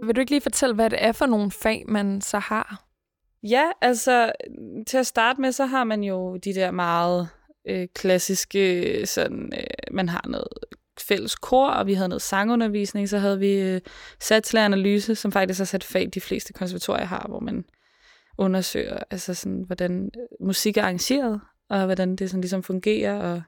Vil 0.07 0.17
du 0.17 0.21
ikke 0.21 0.33
lige 0.33 0.41
fortælle, 0.41 0.75
hvad 0.75 0.91
det 0.91 1.05
er 1.05 1.13
for 1.13 1.27
nogle 1.27 1.51
fag, 1.51 1.85
man 1.89 2.21
så 2.21 2.39
har? 2.39 2.85
Ja, 3.43 3.65
altså 3.81 4.33
til 4.87 4.99
at 4.99 5.07
starte 5.07 5.41
med, 5.41 5.53
så 5.53 5.67
har 5.67 5.85
man 5.85 6.03
jo 6.03 6.37
de 6.37 6.55
der 6.55 6.71
meget 6.71 7.29
øh, 7.69 7.89
klassiske, 7.95 9.03
sådan, 9.07 9.53
øh, 9.57 9.95
man 9.95 10.09
har 10.09 10.25
noget 10.29 10.49
fælles 11.01 11.37
kor, 11.37 11.69
og 11.69 11.87
vi 11.87 11.95
havde 11.95 12.09
noget 12.09 12.23
sangundervisning, 12.23 13.09
så 13.09 13.19
havde 13.19 13.39
vi 13.39 13.53
øh, 13.53 13.81
satslæranalyse, 14.21 15.15
som 15.15 15.33
faktisk 15.33 15.61
er 15.61 15.65
sat 15.65 15.85
fag, 15.85 16.09
de 16.15 16.21
fleste 16.21 16.53
konservatorier 16.53 17.05
har, 17.05 17.27
hvor 17.29 17.41
man 17.41 17.65
undersøger, 18.39 18.99
altså 19.11 19.35
sådan, 19.35 19.63
hvordan 19.67 20.11
øh, 20.17 20.47
musik 20.47 20.77
er 20.77 20.83
arrangeret, 20.83 21.41
og 21.69 21.85
hvordan 21.85 22.17
det 22.17 22.31
sådan 22.31 22.41
ligesom 22.41 22.63
fungerer, 22.63 23.15
og 23.15 23.43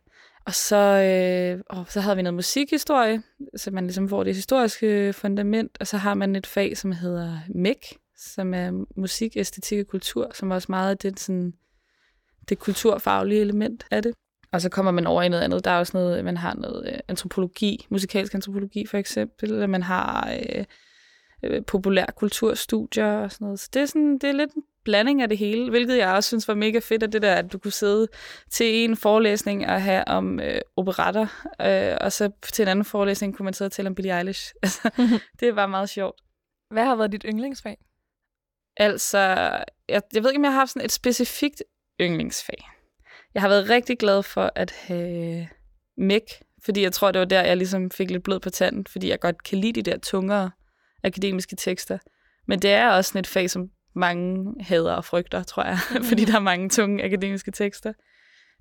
og 0.48 0.54
så, 0.54 0.76
øh, 0.76 1.62
og 1.70 1.86
så 1.88 2.00
havde 2.00 2.16
vi 2.16 2.22
noget 2.22 2.34
musikhistorie, 2.34 3.22
så 3.56 3.70
man 3.70 3.84
ligesom 3.84 4.08
får 4.08 4.24
det 4.24 4.34
historiske 4.34 5.12
fundament, 5.12 5.76
og 5.80 5.86
så 5.86 5.96
har 5.96 6.14
man 6.14 6.36
et 6.36 6.46
fag, 6.46 6.76
som 6.76 6.92
hedder 6.92 7.38
MEC, 7.54 7.78
som 8.16 8.54
er 8.54 8.84
musik, 8.96 9.36
æstetik 9.36 9.80
og 9.80 9.86
kultur, 9.86 10.30
som 10.34 10.50
også 10.50 10.66
meget 10.70 10.90
er 10.90 11.10
det, 11.10 11.20
sådan, 11.20 11.52
det 12.48 12.58
kulturfaglige 12.58 13.40
element 13.40 13.86
af 13.90 14.02
det. 14.02 14.14
Og 14.52 14.60
så 14.60 14.68
kommer 14.68 14.92
man 14.92 15.06
over 15.06 15.22
i 15.22 15.28
noget 15.28 15.42
andet. 15.42 15.64
Der 15.64 15.70
er 15.70 15.78
også 15.78 15.96
noget, 15.96 16.24
man 16.24 16.36
har 16.36 16.54
noget 16.54 16.92
øh, 16.92 16.98
antropologi, 17.08 17.86
musikalsk 17.90 18.34
antropologi 18.34 18.86
for 18.86 18.98
eksempel, 18.98 19.52
eller 19.52 19.66
man 19.66 19.82
har 19.82 20.30
øh, 20.32 20.64
øh, 21.42 21.64
populær 21.64 22.06
kulturstudier 22.16 23.12
og 23.12 23.32
sådan 23.32 23.44
noget. 23.44 23.60
Så 23.60 23.68
det 23.72 23.82
er, 23.82 23.86
sådan, 23.86 24.18
det 24.18 24.24
er 24.24 24.32
lidt 24.32 24.52
blanding 24.88 25.22
af 25.22 25.28
det 25.28 25.38
hele, 25.38 25.70
hvilket 25.70 25.98
jeg 25.98 26.08
også 26.08 26.28
synes 26.28 26.48
var 26.48 26.54
mega 26.54 26.78
fedt, 26.78 27.02
at 27.02 27.12
det 27.12 27.22
der, 27.22 27.34
at 27.34 27.52
du 27.52 27.58
kunne 27.58 27.72
sidde 27.72 28.08
til 28.50 28.66
en 28.66 28.96
forelæsning 28.96 29.66
og 29.66 29.82
have 29.82 30.08
om 30.08 30.40
øh, 30.40 30.60
operetter, 30.76 31.26
øh, 31.60 31.96
og 32.00 32.12
så 32.12 32.30
til 32.42 32.62
en 32.62 32.68
anden 32.68 32.84
forelæsning 32.84 33.36
kunne 33.36 33.44
man 33.44 33.54
sidde 33.54 33.68
og 33.68 33.72
tale 33.72 33.88
om 33.88 33.94
Billie 33.94 34.18
Eilish. 34.18 34.54
Altså, 34.62 34.90
det 35.40 35.56
var 35.56 35.66
meget 35.66 35.88
sjovt. 35.90 36.20
Hvad 36.70 36.84
har 36.84 36.96
været 36.96 37.12
dit 37.12 37.24
yndlingsfag? 37.28 37.76
Altså, 38.76 39.18
jeg, 39.88 40.02
jeg 40.14 40.22
ved 40.22 40.30
ikke, 40.30 40.38
om 40.38 40.44
jeg 40.44 40.52
har 40.52 40.58
haft 40.58 40.70
sådan 40.70 40.84
et 40.84 40.92
specifikt 40.92 41.62
yndlingsfag. 42.00 42.68
Jeg 43.34 43.42
har 43.42 43.48
været 43.48 43.68
rigtig 43.68 43.98
glad 43.98 44.22
for 44.22 44.52
at 44.54 44.70
have 44.70 45.48
MEC, 45.96 46.24
fordi 46.64 46.82
jeg 46.82 46.92
tror, 46.92 47.12
det 47.12 47.18
var 47.18 47.24
der, 47.24 47.42
jeg 47.42 47.56
ligesom 47.56 47.90
fik 47.90 48.10
lidt 48.10 48.22
blod 48.22 48.40
på 48.40 48.50
tanden, 48.50 48.86
fordi 48.86 49.08
jeg 49.08 49.20
godt 49.20 49.42
kan 49.42 49.58
lide 49.58 49.82
de 49.82 49.90
der 49.90 49.98
tungere 49.98 50.50
akademiske 51.04 51.56
tekster. 51.56 51.98
Men 52.46 52.58
det 52.62 52.70
er 52.70 52.88
også 52.88 53.08
sådan 53.08 53.20
et 53.20 53.26
fag, 53.26 53.50
som 53.50 53.70
mange 53.98 54.54
hader 54.60 54.92
og 54.92 55.04
frygter, 55.04 55.42
tror 55.42 55.64
jeg, 55.64 55.78
mm. 55.94 56.04
fordi 56.08 56.24
der 56.24 56.36
er 56.36 56.40
mange 56.40 56.68
tunge 56.68 57.04
akademiske 57.04 57.50
tekster. 57.50 57.92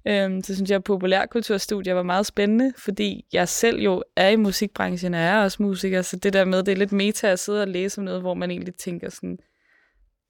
Øhm, 0.07 0.41
så 0.41 0.55
synes 0.55 0.69
jeg, 0.69 0.75
at 0.75 0.83
populærkulturstudier 0.83 1.93
var 1.93 2.03
meget 2.03 2.25
spændende, 2.25 2.73
fordi 2.77 3.25
jeg 3.33 3.47
selv 3.47 3.81
jo 3.81 4.03
er 4.15 4.29
i 4.29 4.35
musikbranchen, 4.35 5.13
og 5.13 5.19
er 5.19 5.43
også 5.43 5.63
musiker, 5.63 6.01
så 6.01 6.15
det 6.15 6.33
der 6.33 6.45
med, 6.45 6.63
det 6.63 6.71
er 6.71 6.75
lidt 6.75 6.91
meta 6.91 7.27
at 7.27 7.39
sidde 7.39 7.61
og 7.61 7.67
læse 7.67 8.01
om 8.01 8.05
noget, 8.05 8.21
hvor 8.21 8.33
man 8.33 8.51
egentlig 8.51 8.75
tænker 8.75 9.09
sådan, 9.09 9.37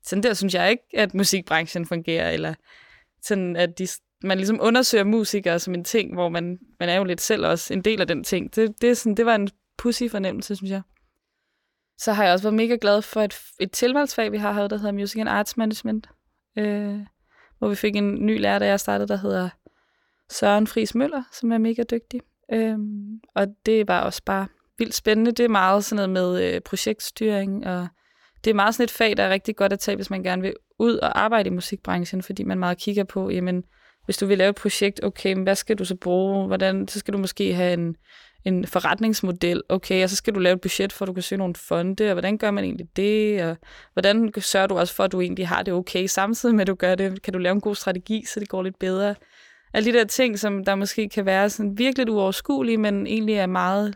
sådan 0.03 0.23
der 0.23 0.33
synes 0.33 0.53
jeg 0.53 0.71
ikke, 0.71 0.83
at 0.93 1.13
musikbranchen 1.13 1.85
fungerer, 1.85 2.31
eller 2.31 2.53
sådan, 3.21 3.55
at 3.55 3.79
de, 3.79 3.87
man 4.23 4.37
ligesom 4.37 4.59
undersøger 4.61 5.03
musikere 5.03 5.59
som 5.59 5.73
en 5.73 5.83
ting, 5.83 6.13
hvor 6.13 6.29
man, 6.29 6.59
man 6.79 6.89
er 6.89 6.95
jo 6.95 7.03
lidt 7.03 7.21
selv 7.21 7.45
også 7.45 7.73
en 7.73 7.81
del 7.81 8.01
af 8.01 8.07
den 8.07 8.23
ting. 8.23 8.55
Det, 8.55 8.81
det, 8.81 8.89
er 8.89 8.93
sådan, 8.93 9.15
det 9.15 9.25
var 9.25 9.35
en 9.35 9.49
pussy 9.77 10.03
fornemmelse, 10.11 10.55
synes 10.55 10.71
jeg. 10.71 10.81
Så 11.97 12.13
har 12.13 12.23
jeg 12.23 12.33
også 12.33 12.43
været 12.43 12.53
mega 12.53 12.77
glad 12.81 13.01
for 13.01 13.21
et, 13.21 13.39
et 13.59 13.71
tilvalgsfag, 13.71 14.31
vi 14.31 14.37
har 14.37 14.51
haft, 14.51 14.69
der 14.69 14.77
hedder 14.77 14.91
Music 14.91 15.19
and 15.19 15.29
Arts 15.29 15.57
Management, 15.57 16.09
øh, 16.57 16.99
hvor 17.57 17.67
vi 17.67 17.75
fik 17.75 17.95
en 17.95 18.25
ny 18.25 18.39
lærer, 18.39 18.59
da 18.59 18.65
jeg 18.65 18.79
startede, 18.79 19.07
der 19.07 19.17
hedder 19.17 19.49
Søren 20.29 20.67
Friis 20.67 20.95
Møller, 20.95 21.23
som 21.31 21.51
er 21.51 21.57
mega 21.57 21.83
dygtig. 21.91 22.21
Øh, 22.53 22.77
og 23.35 23.47
det 23.65 23.87
var 23.87 24.01
også 24.01 24.21
bare 24.25 24.47
vildt 24.77 24.95
spændende. 24.95 25.31
Det 25.31 25.43
er 25.43 25.49
meget 25.49 25.85
sådan 25.85 25.95
noget 25.95 26.09
med 26.09 26.53
øh, 26.53 26.61
projektstyring, 26.61 27.67
og 27.67 27.87
det 28.43 28.49
er 28.49 28.55
meget 28.55 28.75
sådan 28.75 28.83
et 28.83 28.91
fag, 28.91 29.17
der 29.17 29.23
er 29.23 29.29
rigtig 29.29 29.55
godt 29.55 29.73
at 29.73 29.79
tage, 29.79 29.95
hvis 29.95 30.09
man 30.09 30.23
gerne 30.23 30.41
vil 30.41 30.53
ud 30.79 30.95
og 30.97 31.19
arbejde 31.19 31.47
i 31.47 31.53
musikbranchen, 31.53 32.23
fordi 32.23 32.43
man 32.43 32.59
meget 32.59 32.77
kigger 32.77 33.03
på, 33.03 33.29
jamen, 33.29 33.63
hvis 34.05 34.17
du 34.17 34.25
vil 34.25 34.37
lave 34.37 34.49
et 34.49 34.55
projekt, 34.55 35.03
okay, 35.03 35.33
men 35.33 35.43
hvad 35.43 35.55
skal 35.55 35.77
du 35.77 35.85
så 35.85 35.95
bruge? 35.95 36.47
Hvordan, 36.47 36.87
så 36.87 36.99
skal 36.99 37.13
du 37.13 37.17
måske 37.17 37.53
have 37.53 37.73
en, 37.73 37.95
en 38.45 38.67
forretningsmodel, 38.67 39.63
okay, 39.69 40.03
og 40.03 40.09
så 40.09 40.15
skal 40.15 40.35
du 40.35 40.39
lave 40.39 40.53
et 40.53 40.61
budget 40.61 40.93
for, 40.93 41.05
at 41.05 41.07
du 41.07 41.13
kan 41.13 41.23
søge 41.23 41.39
nogle 41.39 41.55
fonde, 41.55 42.07
og 42.07 42.13
hvordan 42.13 42.37
gør 42.37 42.51
man 42.51 42.63
egentlig 42.63 42.87
det, 42.95 43.43
og 43.43 43.57
hvordan 43.93 44.33
sørger 44.37 44.67
du 44.67 44.77
også 44.77 44.93
for, 44.93 45.03
at 45.03 45.11
du 45.11 45.21
egentlig 45.21 45.47
har 45.47 45.63
det 45.63 45.73
okay, 45.73 46.05
samtidig 46.05 46.55
med, 46.55 46.61
at 46.61 46.67
du 46.67 46.75
gør 46.75 46.95
det, 46.95 47.21
kan 47.21 47.33
du 47.33 47.39
lave 47.39 47.53
en 47.53 47.61
god 47.61 47.75
strategi, 47.75 48.25
så 48.25 48.39
det 48.39 48.49
går 48.49 48.63
lidt 48.63 48.79
bedre. 48.79 49.15
Alle 49.73 49.93
de 49.93 49.97
der 49.97 50.05
ting, 50.05 50.39
som 50.39 50.65
der 50.65 50.75
måske 50.75 51.09
kan 51.09 51.25
være 51.25 51.49
sådan 51.49 51.77
virkelig 51.77 52.13
uoverskuelige, 52.13 52.77
men 52.77 53.07
egentlig 53.07 53.35
er 53.35 53.45
meget 53.45 53.95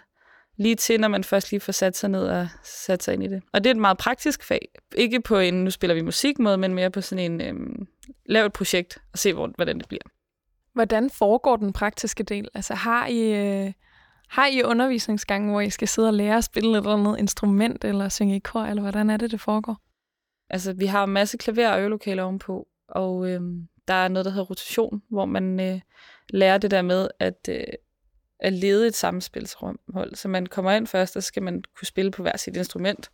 lige 0.57 0.75
til, 0.75 0.99
når 0.99 1.07
man 1.07 1.23
først 1.23 1.51
lige 1.51 1.59
får 1.59 1.71
sat 1.71 1.97
sig 1.97 2.09
ned 2.09 2.27
og 2.27 2.47
sat 2.63 3.03
sig 3.03 3.13
ind 3.13 3.23
i 3.23 3.27
det. 3.27 3.41
Og 3.53 3.63
det 3.63 3.69
er 3.69 3.73
et 3.73 3.81
meget 3.81 3.97
praktisk 3.97 4.43
fag. 4.43 4.67
Ikke 4.95 5.21
på 5.21 5.37
en, 5.37 5.53
nu 5.53 5.69
spiller 5.69 5.93
vi 5.93 6.01
musik 6.01 6.39
måde, 6.39 6.57
men 6.57 6.73
mere 6.73 6.91
på 6.91 7.01
sådan 7.01 7.31
en, 7.31 7.41
øhm, 7.41 7.87
lav 8.25 8.45
et 8.45 8.53
projekt 8.53 8.97
og 9.13 9.19
se, 9.19 9.33
hvor, 9.33 9.51
hvordan 9.55 9.79
det 9.79 9.87
bliver. 9.87 10.01
Hvordan 10.73 11.09
foregår 11.09 11.55
den 11.55 11.73
praktiske 11.73 12.23
del? 12.23 12.47
Altså 12.53 12.73
har 12.73 13.07
I, 13.07 13.19
øh, 13.19 13.71
har 14.31 14.47
I 14.47 14.63
undervisningsgange, 14.63 15.51
hvor 15.51 15.61
I 15.61 15.69
skal 15.69 15.87
sidde 15.87 16.07
og 16.07 16.13
lære 16.13 16.37
at 16.37 16.43
spille 16.43 16.71
et 16.71 16.77
eller 16.77 16.93
andet 16.93 17.19
instrument, 17.19 17.83
eller 17.85 18.09
synge 18.09 18.35
i 18.35 18.39
kor, 18.39 18.61
eller 18.61 18.81
hvordan 18.81 19.09
er 19.09 19.17
det, 19.17 19.31
det 19.31 19.41
foregår? 19.41 19.77
Altså, 20.49 20.73
vi 20.73 20.85
har 20.85 21.03
en 21.03 21.09
masse 21.09 21.37
klaver- 21.37 21.71
og 21.71 21.79
øvelokaler 21.79 22.23
ovenpå, 22.23 22.67
og 22.89 23.29
øh, 23.29 23.41
der 23.87 23.93
er 23.93 24.07
noget, 24.07 24.25
der 24.25 24.31
hedder 24.31 24.45
rotation, 24.45 25.01
hvor 25.09 25.25
man 25.25 25.59
øh, 25.59 25.79
lærer 26.29 26.57
det 26.57 26.71
der 26.71 26.81
med, 26.81 27.07
at 27.19 27.49
øh, 27.49 27.63
at 28.41 28.53
lede 28.53 28.87
et 28.87 28.95
samspilshold. 28.95 30.15
Så 30.15 30.27
man 30.27 30.45
kommer 30.45 30.71
ind 30.71 30.87
først, 30.87 31.15
og 31.15 31.23
så 31.23 31.27
skal 31.27 31.43
man 31.43 31.63
kunne 31.77 31.87
spille 31.87 32.11
på 32.11 32.21
hver 32.21 32.37
sit 32.37 32.57
instrument. 32.57 33.11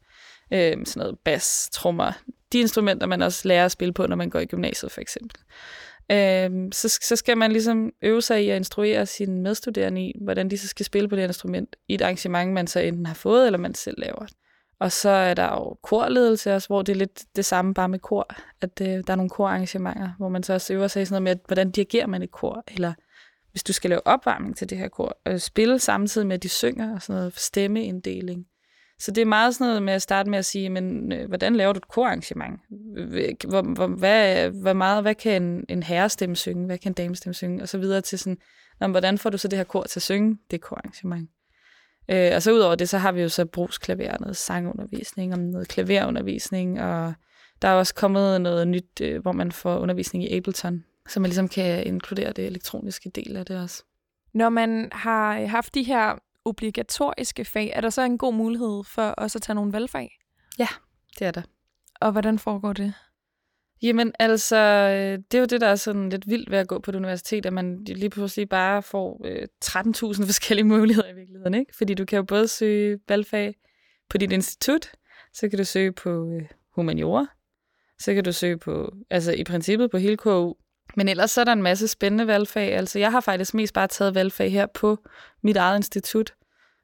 Øh, 0.53 0.85
sådan 0.85 0.99
noget 0.99 1.19
bas, 1.19 1.69
trommer. 1.73 2.11
De 2.51 2.59
instrumenter, 2.59 3.07
man 3.07 3.21
også 3.21 3.47
lærer 3.47 3.65
at 3.65 3.71
spille 3.71 3.93
på, 3.93 4.07
når 4.07 4.15
man 4.15 4.29
går 4.29 4.39
i 4.39 4.45
gymnasiet 4.45 4.91
for 4.91 5.01
eksempel. 5.01 5.41
Øh, 6.11 6.49
så, 6.71 6.99
så 7.01 7.15
skal 7.15 7.37
man 7.37 7.51
ligesom 7.51 7.91
øve 8.01 8.21
sig 8.21 8.45
i 8.45 8.49
at 8.49 8.55
instruere 8.55 9.05
sine 9.05 9.41
medstuderende 9.41 10.01
i, 10.01 10.13
hvordan 10.21 10.49
de 10.49 10.57
så 10.57 10.67
skal 10.67 10.85
spille 10.85 11.09
på 11.09 11.15
det 11.15 11.23
instrument 11.23 11.75
i 11.87 11.93
et 11.93 12.01
arrangement, 12.01 12.53
man 12.53 12.67
så 12.67 12.79
enten 12.79 13.05
har 13.05 13.13
fået, 13.13 13.45
eller 13.45 13.59
man 13.59 13.75
selv 13.75 13.99
laver. 13.99 14.25
Og 14.79 14.91
så 14.91 15.09
er 15.09 15.33
der 15.33 15.43
jo 15.43 15.77
korledelse 15.83 16.55
også, 16.55 16.67
hvor 16.67 16.81
det 16.81 16.93
er 16.93 16.97
lidt 16.97 17.23
det 17.35 17.45
samme 17.45 17.73
bare 17.73 17.89
med 17.89 17.99
kor, 17.99 18.27
at 18.61 18.81
øh, 18.81 18.87
der 18.87 19.11
er 19.11 19.15
nogle 19.15 19.29
korarrangementer, 19.29 20.09
hvor 20.17 20.29
man 20.29 20.43
så 20.43 20.53
også 20.53 20.73
øver 20.73 20.87
sig 20.87 21.01
i 21.01 21.05
sådan 21.05 21.23
noget 21.23 21.37
med, 21.37 21.43
hvordan 21.47 21.71
dirigerer 21.71 22.07
man 22.07 22.21
et 22.21 22.31
kor, 22.31 22.63
eller 22.67 22.93
hvis 23.51 23.63
du 23.63 23.73
skal 23.73 23.89
lave 23.89 24.07
opvarmning 24.07 24.57
til 24.57 24.69
det 24.69 24.77
her 24.77 24.87
kor, 24.87 25.17
og 25.25 25.41
spille 25.41 25.79
samtidig 25.79 26.27
med, 26.27 26.35
at 26.35 26.43
de 26.43 26.49
synger, 26.49 26.95
og 26.95 27.01
sådan 27.01 27.19
noget 27.19 27.39
stemmeinddeling. 27.39 28.45
Så 28.99 29.11
det 29.11 29.21
er 29.21 29.25
meget 29.25 29.55
sådan 29.55 29.67
noget 29.67 29.83
med 29.83 29.93
at 29.93 30.01
starte 30.01 30.29
med 30.29 30.39
at 30.39 30.45
sige, 30.45 30.69
men 30.69 31.11
øh, 31.11 31.27
hvordan 31.27 31.55
laver 31.55 31.73
du 31.73 31.77
et 31.77 31.87
korarrangement? 31.87 32.59
Hvor, 33.47 33.61
hvor, 33.73 33.87
hvad, 33.87 34.49
hvor 34.49 34.73
meget, 34.73 35.01
hvad 35.01 35.15
kan 35.15 35.43
en, 35.43 35.65
en 35.69 35.83
herrestemme 35.83 36.35
synge? 36.35 36.65
Hvad 36.65 36.77
kan 36.77 36.89
en 36.89 36.93
damestemme 36.93 37.33
synge? 37.33 37.61
Og 37.61 37.69
så 37.69 37.77
videre 37.77 38.01
til 38.01 38.19
sådan, 38.19 38.37
når, 38.79 38.87
hvordan 38.87 39.17
får 39.17 39.29
du 39.29 39.37
så 39.37 39.47
det 39.47 39.57
her 39.57 39.63
kor 39.63 39.83
til 39.83 39.99
at 39.99 40.03
synge 40.03 40.37
det 40.51 40.61
korarrangement? 40.61 41.29
Øh, 42.09 42.31
og 42.35 42.41
så 42.41 42.51
udover 42.53 42.75
det, 42.75 42.89
så 42.89 42.97
har 42.97 43.11
vi 43.11 43.21
jo 43.21 43.29
så 43.29 43.45
brugsklaver, 43.45 44.17
noget 44.19 44.37
sangundervisning, 44.37 45.33
og 45.33 45.39
noget 45.39 45.67
klaverundervisning, 45.67 46.81
og 46.81 47.13
der 47.61 47.67
er 47.67 47.73
også 47.73 47.95
kommet 47.95 48.41
noget 48.41 48.67
nyt, 48.67 49.01
øh, 49.01 49.21
hvor 49.21 49.31
man 49.31 49.51
får 49.51 49.77
undervisning 49.77 50.23
i 50.23 50.37
Ableton, 50.37 50.83
så 51.07 51.19
man 51.19 51.29
ligesom 51.29 51.47
kan 51.47 51.87
inkludere 51.87 52.31
det 52.31 52.45
elektroniske 52.45 53.09
del 53.09 53.37
af 53.37 53.45
det 53.45 53.61
også. 53.61 53.83
Når 54.33 54.49
man 54.49 54.89
har 54.91 55.45
haft 55.45 55.75
de 55.75 55.83
her 55.83 56.15
obligatoriske 56.47 57.45
fag, 57.45 57.71
er 57.75 57.81
der 57.81 57.89
så 57.89 58.01
en 58.01 58.17
god 58.17 58.33
mulighed 58.33 58.83
for 58.83 59.01
også 59.01 59.37
at 59.37 59.41
tage 59.41 59.55
nogle 59.55 59.73
valgfag? 59.73 60.09
Ja, 60.59 60.67
det 61.19 61.27
er 61.27 61.31
der. 61.31 61.41
Og 62.01 62.11
hvordan 62.11 62.39
foregår 62.39 62.73
det? 62.73 62.93
Jamen 63.81 64.13
altså, 64.19 64.55
det 65.31 65.33
er 65.33 65.39
jo 65.39 65.45
det, 65.45 65.61
der 65.61 65.67
er 65.67 65.75
sådan 65.75 66.09
lidt 66.09 66.29
vildt 66.29 66.51
ved 66.51 66.57
at 66.57 66.67
gå 66.67 66.79
på 66.79 66.91
et 66.91 66.95
universitet, 66.95 67.45
at 67.45 67.53
man 67.53 67.83
lige 67.83 68.09
pludselig 68.09 68.49
bare 68.49 68.83
får 68.83 69.21
øh, 69.25 69.47
13.000 69.65 70.25
forskellige 70.31 70.65
muligheder 70.65 71.09
i 71.09 71.15
virkeligheden, 71.15 71.53
ikke? 71.53 71.75
Fordi 71.77 71.93
du 71.93 72.05
kan 72.05 72.17
jo 72.17 72.23
både 72.23 72.47
søge 72.47 72.99
valgfag 73.07 73.55
på 74.09 74.17
dit 74.17 74.31
institut, 74.31 74.91
så 75.33 75.49
kan 75.49 75.57
du 75.59 75.63
søge 75.63 75.91
på 75.91 76.09
øh, 76.09 76.41
humaniora, 76.75 77.25
så 77.99 78.13
kan 78.13 78.23
du 78.23 78.31
søge 78.31 78.57
på, 78.57 78.93
altså 79.09 79.31
i 79.31 79.43
princippet 79.43 79.91
på 79.91 79.97
hele 79.97 80.17
KU, 80.17 80.53
men 80.95 81.07
ellers 81.07 81.31
så 81.31 81.41
er 81.41 81.45
der 81.45 81.53
en 81.53 81.63
masse 81.63 81.87
spændende 81.87 82.27
valgfag. 82.27 82.73
Altså, 82.73 82.99
jeg 82.99 83.11
har 83.11 83.21
faktisk 83.21 83.53
mest 83.53 83.73
bare 83.73 83.87
taget 83.87 84.15
valgfag 84.15 84.51
her 84.51 84.65
på 84.65 84.97
mit 85.41 85.57
eget 85.57 85.77
institut. 85.77 86.33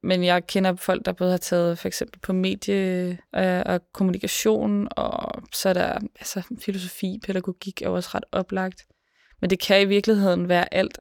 Men 0.04 0.24
jeg 0.24 0.48
kender 0.48 0.76
folk, 0.76 1.06
der 1.06 1.12
både 1.12 1.32
har 1.32 1.38
taget 1.38 1.80
for 1.80 1.88
eksempel 1.88 2.20
på 2.20 2.34
medie 2.34 3.18
øh, 3.36 3.62
og 3.66 3.82
kommunikation, 3.94 4.88
og 4.92 5.44
så 5.54 5.70
er 5.70 5.74
der 5.74 6.00
altså, 6.20 6.42
filosofi, 6.62 7.20
pædagogik 7.26 7.82
er 7.82 7.90
også 7.90 8.10
ret 8.14 8.24
oplagt. 8.32 8.86
Men 9.42 9.50
det 9.50 9.60
kan 9.60 9.82
i 9.82 9.86
virkeligheden 9.86 10.50
være 10.50 10.74
alt. 10.74 11.00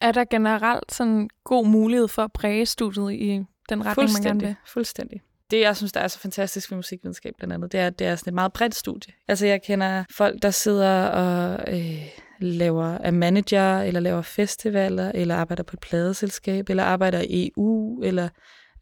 Er 0.00 0.12
der 0.12 0.24
generelt 0.24 0.92
sådan 0.92 1.28
god 1.44 1.66
mulighed 1.66 2.08
for 2.08 2.22
at 2.22 2.32
præge 2.32 2.66
studiet 2.66 3.12
i 3.12 3.44
den 3.68 3.86
retning, 3.86 4.12
man 4.12 4.22
gerne 4.22 4.40
vil? 4.40 4.54
Fuldstændig. 4.66 5.20
Det, 5.50 5.60
jeg 5.60 5.76
synes, 5.76 5.92
der 5.92 6.00
er 6.00 6.08
så 6.08 6.18
fantastisk 6.18 6.70
ved 6.70 6.76
musikvidenskab 6.76 7.34
blandt 7.38 7.54
andet, 7.54 7.72
det 7.72 7.80
er, 7.80 7.86
at 7.86 7.98
det 7.98 8.06
er 8.06 8.16
sådan 8.16 8.30
et 8.30 8.34
meget 8.34 8.52
bredt 8.52 8.74
studie. 8.74 9.12
Altså, 9.28 9.46
jeg 9.46 9.62
kender 9.62 10.04
folk, 10.10 10.42
der 10.42 10.50
sidder 10.50 11.06
og 11.06 11.74
øh, 11.74 12.08
laver 12.40 12.98
er 13.00 13.10
manager, 13.10 13.80
eller 13.80 14.00
laver 14.00 14.22
festivaler, 14.22 15.12
eller 15.14 15.36
arbejder 15.36 15.62
på 15.62 15.76
et 15.76 15.80
pladeselskab, 15.80 16.70
eller 16.70 16.84
arbejder 16.84 17.20
i 17.20 17.50
EU, 17.56 18.02
eller 18.02 18.28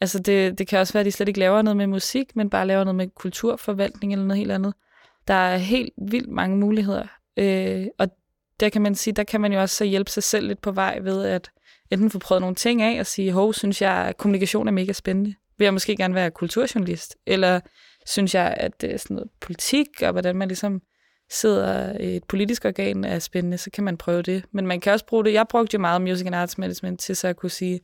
altså 0.01 0.19
det, 0.19 0.59
det 0.59 0.69
kan 0.69 0.79
også 0.79 0.93
være, 0.93 1.01
at 1.01 1.07
de 1.07 1.13
slet 1.13 1.29
ikke 1.29 1.41
laver 1.41 1.63
noget 1.63 1.77
med 1.77 1.87
musik, 1.87 2.37
men 2.37 2.51
bare 2.51 2.67
laver 2.67 2.85
noget 2.85 2.95
med 2.95 3.09
kulturforvaltning 3.15 4.13
eller 4.13 4.25
noget 4.25 4.39
helt 4.39 4.53
andet. 4.53 4.75
Der 5.29 5.35
er 5.35 5.57
helt 5.57 5.93
vildt 6.11 6.31
mange 6.31 6.57
muligheder, 6.57 7.07
øh, 7.37 7.87
og 7.99 8.09
der 8.61 8.69
kan 8.69 8.83
man 8.83 8.95
sige, 8.95 9.15
der 9.15 9.25
kan 9.25 9.41
man 9.41 9.53
jo 9.53 9.61
også 9.61 9.77
så 9.77 9.85
hjælpe 9.85 10.11
sig 10.11 10.23
selv 10.23 10.47
lidt 10.47 10.61
på 10.61 10.73
vej 10.73 10.99
ved 10.99 11.25
at 11.25 11.51
enten 11.91 12.11
få 12.11 12.19
prøvet 12.19 12.41
nogle 12.41 12.57
ting 12.57 12.83
af 12.83 13.01
og 13.01 13.07
sige, 13.07 13.33
hov, 13.33 13.55
synes 13.55 13.83
jeg, 13.83 13.93
at 13.93 14.17
kommunikation 14.17 14.69
er 14.69 14.73
mega 14.73 14.93
spændende. 14.93 15.35
Vil 15.59 15.65
jeg 15.65 15.73
måske 15.73 15.97
gerne 15.97 16.15
være 16.15 16.31
kulturjournalist? 16.31 17.17
Eller 17.27 17.61
synes 18.07 18.35
jeg, 18.35 18.55
at 18.57 18.81
det 18.81 18.95
er 18.95 18.97
sådan 18.97 19.15
noget 19.15 19.31
politik, 19.41 19.89
og 20.03 20.13
hvordan 20.13 20.37
man 20.37 20.49
ligesom 20.49 20.81
sidder 21.31 21.97
et 22.01 22.25
politisk 22.25 22.65
organ 22.65 23.05
er 23.05 23.19
spændende, 23.19 23.59
så 23.59 23.71
kan 23.71 23.85
man 23.85 23.97
prøve 23.97 24.23
det. 24.23 24.45
Men 24.51 24.67
man 24.67 24.81
kan 24.81 24.93
også 24.93 25.07
bruge 25.07 25.25
det. 25.25 25.33
Jeg 25.33 25.47
brugte 25.49 25.75
jo 25.75 25.81
meget 25.81 26.03
Music 26.03 26.27
and 26.27 26.35
Arts 26.35 26.59
Management 26.59 27.01
til 27.01 27.17
så 27.17 27.29
at 27.29 27.37
kunne 27.37 27.51
sige, 27.51 27.81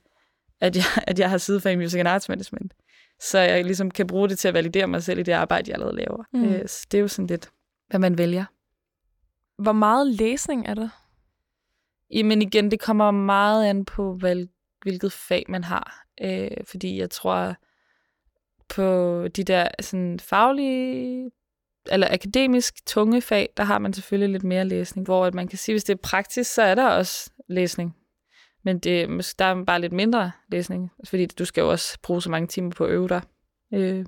at 0.61 0.76
jeg, 0.76 0.84
at 1.06 1.18
jeg 1.18 1.30
har 1.30 1.38
sidefag 1.38 1.72
i 1.72 1.76
Music 1.76 1.99
and 1.99 2.08
Arts 2.08 2.28
Management. 2.28 2.75
Så 3.20 3.38
jeg 3.38 3.64
ligesom 3.64 3.90
kan 3.90 4.06
bruge 4.06 4.28
det 4.28 4.38
til 4.38 4.49
at 4.49 4.54
validere 4.54 4.87
mig 4.87 5.02
selv 5.02 5.18
i 5.18 5.22
det 5.22 5.32
arbejde, 5.32 5.70
jeg 5.70 5.75
allerede 5.75 5.96
laver. 5.96 6.25
Mm. 6.32 6.44
Øh, 6.44 6.68
så 6.68 6.87
det 6.90 6.99
er 6.99 7.02
jo 7.02 7.08
sådan 7.08 7.26
lidt, 7.26 7.50
hvad 7.90 8.00
man 8.00 8.18
vælger. 8.18 8.44
Hvor 9.58 9.72
meget 9.72 10.06
læsning 10.06 10.66
er 10.66 10.75
det? 10.75 10.90
Jamen 12.11 12.42
igen, 12.42 12.70
det 12.70 12.80
kommer 12.80 13.11
meget 13.11 13.66
an 13.66 13.84
på, 13.84 14.18
hvilket 14.82 15.12
fag 15.12 15.44
man 15.49 15.64
har. 15.64 16.04
Øh, 16.22 16.50
fordi 16.64 16.99
jeg 16.99 17.11
tror, 17.11 17.54
på 18.68 19.28
de 19.28 19.44
der 19.44 19.68
sådan, 19.80 20.20
faglige 20.20 21.30
eller 21.90 22.08
akademisk 22.10 22.86
tunge 22.86 23.20
fag, 23.20 23.48
der 23.56 23.64
har 23.64 23.78
man 23.78 23.92
selvfølgelig 23.92 24.32
lidt 24.32 24.44
mere 24.44 24.64
læsning, 24.64 25.06
hvor 25.06 25.26
at 25.26 25.34
man 25.34 25.48
kan 25.48 25.58
sige, 25.58 25.72
hvis 25.72 25.84
det 25.84 25.92
er 25.92 26.02
praktisk, 26.02 26.54
så 26.54 26.62
er 26.62 26.74
der 26.74 26.88
også 26.88 27.30
læsning. 27.48 27.96
Men 28.64 28.78
det, 28.78 29.34
der 29.38 29.44
er 29.44 29.64
bare 29.64 29.80
lidt 29.80 29.92
mindre 29.92 30.32
læsning, 30.48 30.92
fordi 31.04 31.26
du 31.26 31.44
skal 31.44 31.60
jo 31.60 31.70
også 31.70 31.98
bruge 32.02 32.22
så 32.22 32.30
mange 32.30 32.46
timer 32.46 32.70
på 32.70 32.84
at 32.84 32.90
øve 32.90 33.08
dig. 33.08 33.22
Øh. 33.74 34.04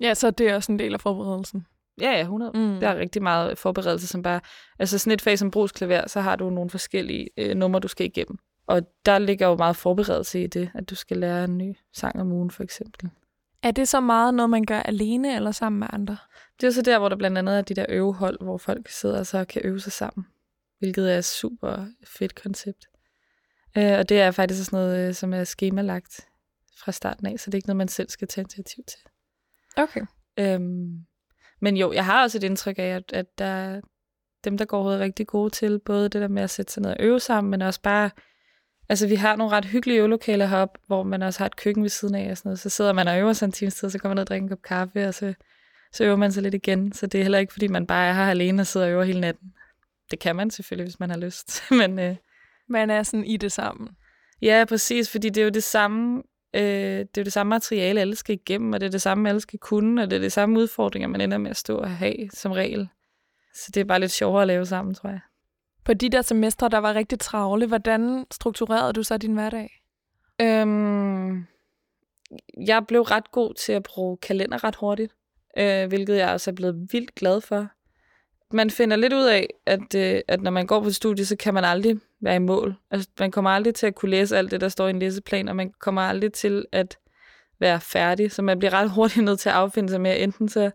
Ja, 0.00 0.14
så 0.14 0.30
det 0.30 0.48
er 0.48 0.54
også 0.54 0.72
en 0.72 0.78
del 0.78 0.94
af 0.94 1.00
forberedelsen. 1.00 1.66
Ja, 2.00 2.10
ja, 2.10 2.20
100. 2.20 2.52
Mm. 2.54 2.80
Der 2.80 2.88
er 2.88 2.98
rigtig 2.98 3.22
meget 3.22 3.58
forberedelse, 3.58 4.06
som 4.06 4.22
bare... 4.22 4.40
Altså 4.78 4.98
sådan 4.98 5.12
et 5.12 5.22
fag 5.22 5.38
som 5.38 5.50
brugsklaver, 5.50 6.06
så 6.06 6.20
har 6.20 6.36
du 6.36 6.50
nogle 6.50 6.70
forskellige 6.70 7.28
øh, 7.36 7.56
numre, 7.56 7.80
du 7.80 7.88
skal 7.88 8.06
igennem. 8.06 8.38
Og 8.66 8.82
der 9.06 9.18
ligger 9.18 9.46
jo 9.46 9.56
meget 9.56 9.76
forberedelse 9.76 10.42
i 10.42 10.46
det, 10.46 10.70
at 10.74 10.90
du 10.90 10.94
skal 10.94 11.16
lære 11.16 11.44
en 11.44 11.58
ny 11.58 11.76
sang 11.94 12.20
om 12.20 12.32
ugen, 12.32 12.50
for 12.50 12.62
eksempel. 12.62 13.10
Er 13.62 13.70
det 13.70 13.88
så 13.88 14.00
meget 14.00 14.34
noget, 14.34 14.50
man 14.50 14.64
gør 14.64 14.80
alene 14.80 15.36
eller 15.36 15.50
sammen 15.50 15.78
med 15.78 15.88
andre? 15.92 16.16
Det 16.60 16.66
er 16.66 16.70
så 16.70 16.82
der, 16.82 16.98
hvor 16.98 17.08
der 17.08 17.16
blandt 17.16 17.38
andet 17.38 17.58
er 17.58 17.62
de 17.62 17.74
der 17.74 17.86
øvehold, 17.88 18.42
hvor 18.42 18.58
folk 18.58 18.88
sidder 18.88 19.18
og 19.18 19.26
så 19.26 19.44
kan 19.44 19.62
øve 19.64 19.80
sig 19.80 19.92
sammen. 19.92 20.26
Hvilket 20.78 21.12
er 21.12 21.18
et 21.18 21.24
super 21.24 21.86
fedt 22.04 22.42
koncept. 22.42 22.86
Øh, 23.78 23.98
og 23.98 24.08
det 24.08 24.20
er 24.20 24.30
faktisk 24.30 24.64
sådan 24.64 24.76
noget, 24.76 25.08
øh, 25.08 25.14
som 25.14 25.34
er 25.34 25.44
skemalagt 25.44 26.20
fra 26.78 26.92
starten 26.92 27.26
af, 27.26 27.40
så 27.40 27.50
det 27.50 27.54
er 27.54 27.58
ikke 27.58 27.68
noget, 27.68 27.76
man 27.76 27.88
selv 27.88 28.08
skal 28.08 28.28
tage 28.28 28.42
initiativ 28.42 28.84
til. 28.84 28.98
Okay. 29.76 30.00
Øhm, 30.38 31.04
Men 31.60 31.76
jo, 31.76 31.92
jeg 31.92 32.04
har 32.04 32.22
også 32.22 32.38
et 32.38 32.44
indtryk 32.44 32.78
af, 32.78 32.82
at, 32.82 33.12
at 33.12 33.38
der, 33.38 33.80
dem, 34.44 34.58
der 34.58 34.64
går 34.64 34.92
er 34.92 34.98
rigtig 34.98 35.26
gode 35.26 35.50
til, 35.50 35.78
både 35.78 36.08
det 36.08 36.20
der 36.20 36.28
med 36.28 36.42
at 36.42 36.50
sætte 36.50 36.72
sig 36.72 36.82
ned 36.82 36.90
og 36.90 36.96
øve 37.00 37.20
sammen, 37.20 37.50
men 37.50 37.62
også 37.62 37.80
bare, 37.82 38.10
altså 38.88 39.06
vi 39.08 39.14
har 39.14 39.36
nogle 39.36 39.52
ret 39.52 39.64
hyggelige 39.64 39.98
øvelokaler 39.98 40.46
heroppe, 40.46 40.78
hvor 40.86 41.02
man 41.02 41.22
også 41.22 41.40
har 41.40 41.46
et 41.46 41.56
køkken 41.56 41.82
ved 41.82 41.90
siden 41.90 42.14
af 42.14 42.30
og 42.30 42.36
sådan 42.36 42.48
noget. 42.48 42.58
Så 42.58 42.68
sidder 42.68 42.92
man 42.92 43.08
og 43.08 43.18
øver 43.18 43.32
sig 43.32 43.46
en 43.46 43.52
times 43.52 43.74
tid, 43.74 43.90
så 43.90 43.98
kommer 43.98 44.10
man 44.10 44.16
ned 44.16 44.22
og 44.22 44.26
drikker 44.26 44.44
en 44.44 44.48
kop 44.48 44.62
kaffe, 44.62 45.08
og 45.08 45.14
så, 45.14 45.34
så 45.92 46.04
øver 46.04 46.16
man 46.16 46.32
sig 46.32 46.42
lidt 46.42 46.54
igen. 46.54 46.92
Så 46.92 47.06
det 47.06 47.18
er 47.18 47.22
heller 47.22 47.38
ikke, 47.38 47.52
fordi 47.52 47.68
man 47.68 47.86
bare 47.86 48.06
er 48.06 48.12
her 48.12 48.30
alene 48.30 48.62
og 48.62 48.66
sidder 48.66 48.86
og 48.86 48.92
øver 48.92 49.04
hele 49.04 49.20
natten. 49.20 49.52
Det 50.10 50.18
kan 50.18 50.36
man 50.36 50.50
selvfølgelig, 50.50 50.84
hvis 50.84 51.00
man 51.00 51.10
har 51.10 51.18
lyst. 51.18 51.62
men, 51.80 51.98
øh, 51.98 52.16
man 52.68 52.90
er 52.90 53.02
sådan 53.02 53.24
i 53.24 53.36
det 53.36 53.52
sammen. 53.52 53.88
Ja, 54.42 54.64
præcis, 54.68 55.10
fordi 55.10 55.28
det 55.28 55.40
er 55.40 55.44
jo 55.44 55.50
det 55.50 55.62
samme, 55.62 56.22
øh, 56.54 56.62
det 56.62 57.16
er 57.16 57.22
jo 57.22 57.24
det 57.24 57.32
samme 57.32 57.50
materiale, 57.50 58.00
alle 58.00 58.16
skal 58.16 58.34
igennem, 58.34 58.72
og 58.72 58.80
det 58.80 58.86
er 58.86 58.90
det 58.90 59.02
samme, 59.02 59.28
alle 59.28 59.40
skal 59.40 59.58
kunne, 59.58 60.02
og 60.02 60.10
det 60.10 60.16
er 60.16 60.20
det 60.20 60.32
samme 60.32 60.58
udfordringer, 60.58 61.08
man 61.08 61.20
ender 61.20 61.38
med 61.38 61.50
at 61.50 61.56
stå 61.56 61.76
og 61.76 61.90
have 61.90 62.30
som 62.34 62.52
regel. 62.52 62.88
Så 63.54 63.70
det 63.74 63.80
er 63.80 63.84
bare 63.84 64.00
lidt 64.00 64.12
sjovere 64.12 64.42
at 64.42 64.48
lave 64.48 64.66
sammen, 64.66 64.94
tror 64.94 65.08
jeg. 65.08 65.20
På 65.88 65.94
de 65.94 66.08
der 66.08 66.22
semestre, 66.22 66.68
der 66.68 66.78
var 66.78 66.94
rigtig 66.94 67.18
travle, 67.18 67.66
hvordan 67.66 68.26
strukturerede 68.30 68.92
du 68.92 69.02
så 69.02 69.18
din 69.18 69.32
hverdag? 69.32 69.82
Øhm, 70.40 71.44
jeg 72.66 72.86
blev 72.88 73.02
ret 73.02 73.30
god 73.30 73.54
til 73.54 73.72
at 73.72 73.82
bruge 73.82 74.16
kalender 74.16 74.64
ret 74.64 74.76
hurtigt, 74.76 75.12
øh, 75.58 75.88
hvilket 75.88 76.16
jeg 76.16 76.30
også 76.30 76.50
er 76.50 76.54
blevet 76.54 76.88
vildt 76.92 77.14
glad 77.14 77.40
for. 77.40 77.66
Man 78.52 78.70
finder 78.70 78.96
lidt 78.96 79.12
ud 79.12 79.24
af, 79.24 79.48
at, 79.66 79.94
øh, 79.96 80.20
at 80.28 80.42
når 80.42 80.50
man 80.50 80.66
går 80.66 80.82
på 80.82 80.90
studie, 80.90 81.26
så 81.26 81.36
kan 81.36 81.54
man 81.54 81.64
aldrig 81.64 82.00
være 82.20 82.36
i 82.36 82.38
mål. 82.38 82.74
Altså, 82.90 83.08
man 83.18 83.30
kommer 83.30 83.50
aldrig 83.50 83.74
til 83.74 83.86
at 83.86 83.94
kunne 83.94 84.10
læse 84.10 84.36
alt 84.36 84.50
det, 84.50 84.60
der 84.60 84.68
står 84.68 84.86
i 84.86 84.90
en 84.90 84.98
læseplan, 84.98 85.48
og 85.48 85.56
man 85.56 85.72
kommer 85.80 86.02
aldrig 86.02 86.32
til 86.32 86.64
at 86.72 86.98
være 87.60 87.80
færdig. 87.80 88.32
Så 88.32 88.42
man 88.42 88.58
bliver 88.58 88.72
ret 88.72 88.90
hurtigt 88.90 89.24
nødt 89.24 89.40
til 89.40 89.48
at 89.48 89.54
affinde 89.54 89.90
sig 89.90 90.00
med, 90.00 90.10
at 90.10 90.22
enten 90.22 90.48
så 90.48 90.70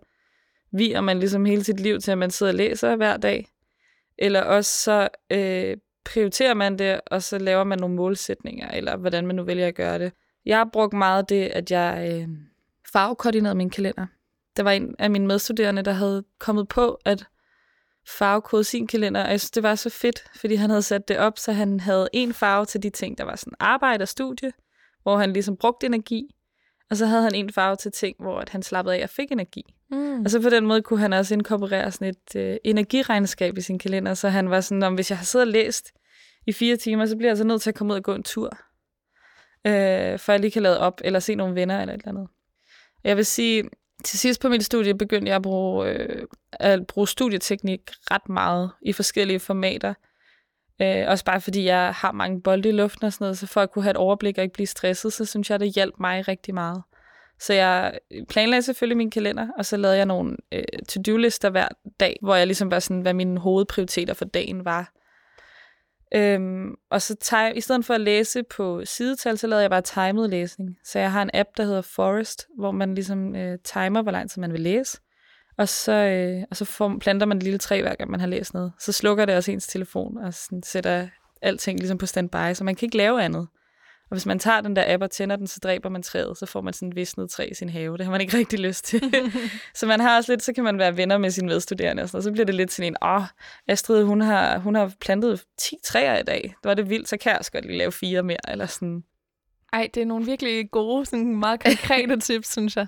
viger 0.72 1.02
man 1.02 1.20
ligesom 1.20 1.46
hele 1.46 1.64
sit 1.64 1.80
liv 1.80 2.00
til, 2.00 2.12
at 2.12 2.18
man 2.18 2.32
sidder 2.32 2.52
og 2.52 2.58
læser 2.58 2.96
hver 2.96 3.18
dag, 3.18 3.53
eller 4.18 4.42
også 4.42 4.72
så 4.84 5.08
øh, 5.32 5.78
prioriterer 6.06 6.54
man 6.54 6.80
det, 6.80 7.02
og 7.06 7.24
så 7.24 7.38
laver 7.38 7.64
man 7.64 7.80
nogle 7.80 7.96
målsætninger, 7.96 8.72
eller 8.72 8.98
hvordan 8.98 9.28
man 9.28 9.36
nu 9.36 9.44
vælger 9.44 9.68
at 9.68 9.76
gøre 9.76 10.00
det. 10.00 10.14
Jeg 10.46 10.58
har 10.58 10.70
brugt 10.74 10.94
meget 10.94 11.30
det, 11.30 11.48
at 11.48 11.72
jeg 11.72 12.12
øh, 12.12 12.28
farvekoordinerede 12.94 13.56
min 13.56 13.70
kalender. 13.70 14.06
Der 14.58 14.64
var 14.64 14.72
en 14.72 14.96
af 15.00 15.12
mine 15.12 15.28
medstuderende, 15.28 15.82
der 15.82 15.92
havde 15.92 16.24
kommet 16.40 16.68
på, 16.68 17.00
at 17.06 17.26
farvekode 18.08 18.64
sin 18.64 18.88
kalender, 18.88 19.24
og 19.24 19.32
jeg 19.32 19.40
synes, 19.40 19.52
det 19.52 19.64
var 19.64 19.76
så 19.76 19.90
fedt, 19.90 20.24
fordi 20.36 20.56
han 20.56 20.70
havde 20.70 20.82
sat 20.82 21.08
det 21.08 21.18
op, 21.18 21.38
så 21.38 21.52
han 21.52 21.80
havde 21.80 22.08
en 22.14 22.34
farve 22.34 22.66
til 22.66 22.84
de 22.84 22.90
ting, 22.90 23.18
der 23.18 23.24
var 23.24 23.36
sådan 23.36 23.54
arbejde 23.60 24.02
og 24.02 24.08
studie, 24.08 24.52
hvor 25.04 25.18
han 25.18 25.34
ligesom 25.34 25.58
brugte 25.58 25.86
energi, 25.86 26.36
og 26.90 26.98
så 26.98 27.06
havde 27.06 27.24
han 27.24 27.36
en 27.36 27.54
farve 27.54 27.76
til 27.76 27.92
ting, 27.92 28.16
hvor 28.20 28.40
at 28.40 28.50
han 28.50 28.64
slappede 28.64 28.96
af 28.96 29.04
og 29.04 29.10
fik 29.10 29.32
energi. 29.32 29.76
Mm. 29.94 30.22
Og 30.22 30.32
så 30.32 30.42
på 30.42 30.50
den 30.50 30.66
måde 30.66 30.82
kunne 30.82 31.00
han 31.00 31.14
også 31.14 31.34
inkorporere 31.34 31.92
sådan 31.92 32.08
et 32.08 32.36
øh, 32.36 32.58
energiregnskab 32.64 33.58
i 33.58 33.62
sin 33.62 33.80
kalender, 33.80 34.14
så 34.14 34.30
han 34.30 34.50
var 34.50 34.62
sådan, 34.62 34.84
om 34.84 34.94
hvis 34.94 35.10
jeg 35.10 35.18
har 35.18 35.26
siddet 35.26 35.48
og 35.48 35.52
læst 35.52 35.92
i 36.48 36.52
fire 36.52 36.76
timer, 36.76 37.06
så 37.06 37.18
bliver 37.18 37.30
jeg 37.30 37.38
så 37.38 37.44
nødt 37.44 37.62
til 37.62 37.70
at 37.70 37.76
komme 37.76 37.94
ud 37.94 37.98
og 37.98 38.04
gå 38.04 38.14
en 38.14 38.24
tur, 38.24 38.50
øh, 39.68 40.20
for 40.20 40.32
jeg 40.32 40.40
lige 40.40 40.52
kan 40.52 40.64
lade 40.64 40.80
op, 40.80 41.02
eller 41.04 41.20
se 41.20 41.36
nogle 41.36 41.56
venner 41.56 41.82
eller 41.82 41.94
et 41.94 41.98
eller 41.98 42.12
andet. 42.12 42.28
Jeg 43.04 43.18
vil 43.18 43.26
sige, 43.26 43.64
til 44.04 44.20
sidst 44.20 44.42
på 44.42 44.50
mit 44.50 44.66
studie 44.66 44.98
begyndte 44.98 45.30
jeg 45.30 45.36
at 45.36 45.42
bruge, 45.42 45.90
øh, 45.90 46.28
at 46.52 46.88
bruge 46.88 47.08
studieteknik 47.08 47.82
ret 48.12 48.30
meget 48.30 48.72
i 48.82 48.94
forskellige 48.94 49.40
formater. 49.40 49.94
Øh, 50.82 51.04
også 51.08 51.26
bare 51.26 51.42
fordi 51.42 51.66
jeg 51.66 51.94
har 51.94 52.12
mange 52.12 52.42
bolde 52.42 52.70
i 52.70 52.72
luften 52.72 53.06
og 53.06 53.14
sådan 53.14 53.26
noget, 53.26 53.38
så 53.38 53.48
for 53.48 53.62
at 53.62 53.72
kunne 53.72 53.84
have 53.84 53.92
et 53.92 53.98
overblik 53.98 54.38
og 54.38 54.44
ikke 54.44 54.54
blive 54.54 54.68
stresset, 54.68 55.14
så 55.14 55.26
synes 55.26 55.50
jeg, 55.50 55.60
det 55.60 55.74
hjalp 55.74 55.94
mig 56.00 56.28
rigtig 56.28 56.54
meget. 56.54 56.84
Så 57.46 57.54
jeg 57.54 58.00
planlagde 58.30 58.62
selvfølgelig 58.62 58.98
min 58.98 59.12
kalender, 59.12 59.48
og 59.58 59.66
så 59.66 59.78
lavede 59.78 59.98
jeg 59.98 60.06
nogle 60.06 60.38
øh, 60.52 60.64
to-do-lister 60.90 61.50
hver 61.50 61.68
dag, 62.00 62.18
hvor 62.22 62.36
jeg 62.36 62.48
ligesom 62.48 62.72
var 62.72 62.80
sådan, 62.80 63.02
hvad 63.02 63.14
mine 63.14 63.40
hovedprioriteter 63.40 64.14
for 64.14 64.26
dagen 64.26 64.66
var. 64.66 64.94
Øhm, 66.16 66.76
og 66.90 67.02
så 67.02 67.16
time, 67.16 67.56
i 67.56 67.62
stedet 67.62 67.86
for 67.86 67.94
at 67.94 68.02
læse 68.02 68.44
på 68.44 68.82
sidetal, 68.86 69.38
så 69.38 69.48
lavede 69.48 69.62
jeg 69.62 69.70
bare 69.70 69.82
timet 69.82 70.30
læsning. 70.30 70.78
Så 70.84 71.00
jeg 71.00 71.12
har 71.12 71.22
en 71.22 71.30
app, 71.34 71.50
der 71.58 71.64
hedder 71.64 71.82
Forest, 71.82 72.48
hvor 72.58 72.72
man 72.72 72.96
ligesom 72.96 73.36
øh, 73.36 73.58
timer, 73.64 74.02
hvor 74.02 74.12
lang 74.12 74.32
tid 74.32 74.42
man 74.42 74.54
vil 74.54 74.62
læse. 74.62 75.00
Og 75.58 75.70
så, 75.70 75.92
øh, 75.92 76.44
og 76.50 76.56
så 76.56 76.66
får, 76.66 76.98
planter 77.02 77.26
man 77.26 77.38
et 77.38 77.44
lille 77.44 77.60
træ, 77.60 77.82
hver 77.82 77.96
gang 77.96 78.12
man 78.12 78.20
har 78.20 78.28
læst 78.28 78.54
noget. 78.54 78.72
Så 78.80 78.92
slukker 78.92 79.26
det 79.26 79.36
også 79.36 79.52
ens 79.52 79.68
telefon, 79.68 80.18
og 80.18 80.34
sådan 80.34 80.64
sætter 80.64 81.08
alting 81.42 81.80
ligesom 81.80 81.98
på 81.98 82.06
standby, 82.06 82.54
så 82.54 82.64
man 82.64 82.76
kan 82.76 82.86
ikke 82.86 82.98
lave 82.98 83.24
andet. 83.24 83.48
Og 84.10 84.16
hvis 84.16 84.26
man 84.26 84.40
tager 84.40 84.62
den 84.62 84.76
der 84.76 84.94
app 84.94 85.04
og 85.04 85.12
tænder 85.12 85.36
den, 85.36 85.48
så 85.48 85.60
dræber 85.64 85.90
man 85.90 86.04
træet, 86.04 86.38
så 86.38 86.46
får 86.46 86.62
man 86.62 86.74
sådan 86.74 86.90
et 86.90 86.96
visnet 86.96 87.30
træ 87.30 87.48
i 87.52 87.54
sin 87.54 87.70
have. 87.70 87.98
Det 87.98 88.06
har 88.06 88.12
man 88.12 88.22
ikke 88.22 88.38
rigtig 88.38 88.60
lyst 88.60 88.86
til. 88.86 89.02
så 89.76 89.86
man 89.86 90.00
har 90.00 90.18
også 90.18 90.32
lidt, 90.32 90.44
så 90.44 90.54
kan 90.54 90.64
man 90.64 90.80
være 90.80 90.98
venner 90.98 91.18
med 91.18 91.32
sine 91.32 91.48
medstuderende, 91.48 92.04
og, 92.04 92.10
sådan, 92.10 92.18
og 92.18 92.24
så 92.24 92.32
bliver 92.32 92.46
det 92.46 92.56
lidt 92.56 92.72
sådan 92.72 92.94
en, 92.94 92.98
åh, 93.02 93.24
Astrid, 93.68 94.04
hun 94.04 94.22
har, 94.22 94.58
hun 94.58 94.76
har 94.76 94.94
plantet 95.02 95.44
10 95.58 95.76
træer 95.84 96.20
i 96.20 96.24
dag. 96.24 96.42
Det 96.42 96.70
var 96.70 96.74
det 96.74 96.90
vildt, 96.90 97.10
så 97.10 97.18
kan 97.18 97.30
jeg 97.30 97.40
også 97.40 97.52
godt 97.52 97.66
lige 97.66 97.78
lave 97.78 97.92
fire 97.92 98.24
mere, 98.24 98.52
eller 98.52 98.66
sådan. 98.66 99.04
Ej, 99.74 99.90
det 99.94 100.02
er 100.02 100.06
nogle 100.06 100.26
virkelig 100.26 100.72
gode, 100.72 101.06
sådan 101.06 101.36
meget 101.36 101.64
konkrete 101.64 102.20
tips, 102.28 102.52
synes 102.52 102.76
jeg. 102.76 102.88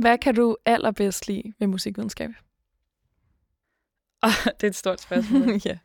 Hvad 0.00 0.18
kan 0.18 0.34
du 0.34 0.56
allerbedst 0.66 1.28
lide 1.28 1.52
ved 1.58 1.66
musikvidenskab? 1.66 2.30
det 4.60 4.64
er 4.64 4.68
et 4.68 4.76
stort 4.76 5.00
spørgsmål. 5.00 5.60
ja. 5.66 5.78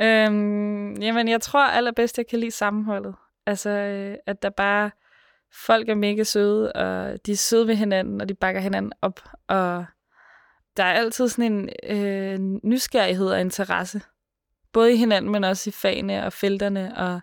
Øhm, 0.00 0.94
jamen, 0.94 1.28
jeg 1.28 1.40
tror 1.40 1.66
allerbedst, 1.66 2.18
jeg 2.18 2.26
kan 2.26 2.38
lide 2.38 2.50
sammenholdet. 2.50 3.14
Altså, 3.46 3.70
øh, 3.70 4.16
at 4.26 4.42
der 4.42 4.50
bare... 4.50 4.90
Folk 5.52 5.88
er 5.88 5.94
mega 5.94 6.24
søde, 6.24 6.72
og 6.72 7.26
de 7.26 7.32
er 7.32 7.36
søde 7.36 7.66
ved 7.66 7.74
hinanden, 7.74 8.20
og 8.20 8.28
de 8.28 8.34
bakker 8.34 8.60
hinanden 8.60 8.92
op. 9.02 9.20
Og 9.48 9.84
der 10.76 10.84
er 10.84 10.92
altid 10.92 11.28
sådan 11.28 11.52
en 11.52 11.68
øh, 11.96 12.38
nysgerrighed 12.62 13.26
og 13.26 13.40
interesse. 13.40 14.00
Både 14.72 14.92
i 14.92 14.96
hinanden, 14.96 15.32
men 15.32 15.44
også 15.44 15.70
i 15.70 15.72
fagene 15.72 16.26
og 16.26 16.32
felterne 16.32 16.96
og, 16.96 17.20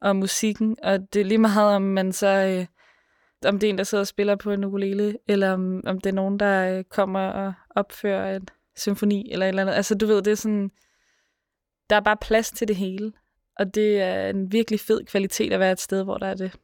og 0.00 0.16
musikken. 0.16 0.76
Og 0.82 1.12
det 1.12 1.20
er 1.20 1.24
lige 1.24 1.38
meget, 1.38 1.76
om 1.76 1.82
man 1.82 2.12
så... 2.12 2.26
Øh, 2.28 2.66
om 3.48 3.58
det 3.58 3.66
er 3.66 3.70
en, 3.70 3.78
der 3.78 3.84
sidder 3.84 4.02
og 4.02 4.06
spiller 4.06 4.36
på 4.36 4.50
en 4.50 4.64
ukulele, 4.64 5.18
eller 5.28 5.52
om, 5.52 5.82
om 5.86 6.00
det 6.00 6.10
er 6.10 6.14
nogen, 6.14 6.40
der 6.40 6.78
øh, 6.78 6.84
kommer 6.84 7.28
og 7.28 7.52
opfører 7.70 8.36
et 8.36 8.50
symfoni 8.76 9.32
eller 9.32 9.46
et 9.46 9.48
eller 9.48 9.62
andet. 9.62 9.74
Altså, 9.74 9.94
du 9.94 10.06
ved, 10.06 10.22
det 10.22 10.30
er 10.30 10.34
sådan, 10.34 10.70
der 11.90 11.96
er 11.96 12.00
bare 12.00 12.16
plads 12.16 12.50
til 12.50 12.68
det 12.68 12.76
hele. 12.76 13.12
Og 13.58 13.74
det 13.74 14.00
er 14.00 14.28
en 14.28 14.52
virkelig 14.52 14.80
fed 14.80 15.04
kvalitet 15.04 15.52
at 15.52 15.60
være 15.60 15.72
et 15.72 15.80
sted, 15.80 16.04
hvor 16.04 16.18
der 16.18 16.26
er 16.26 16.34
det. 16.34 16.56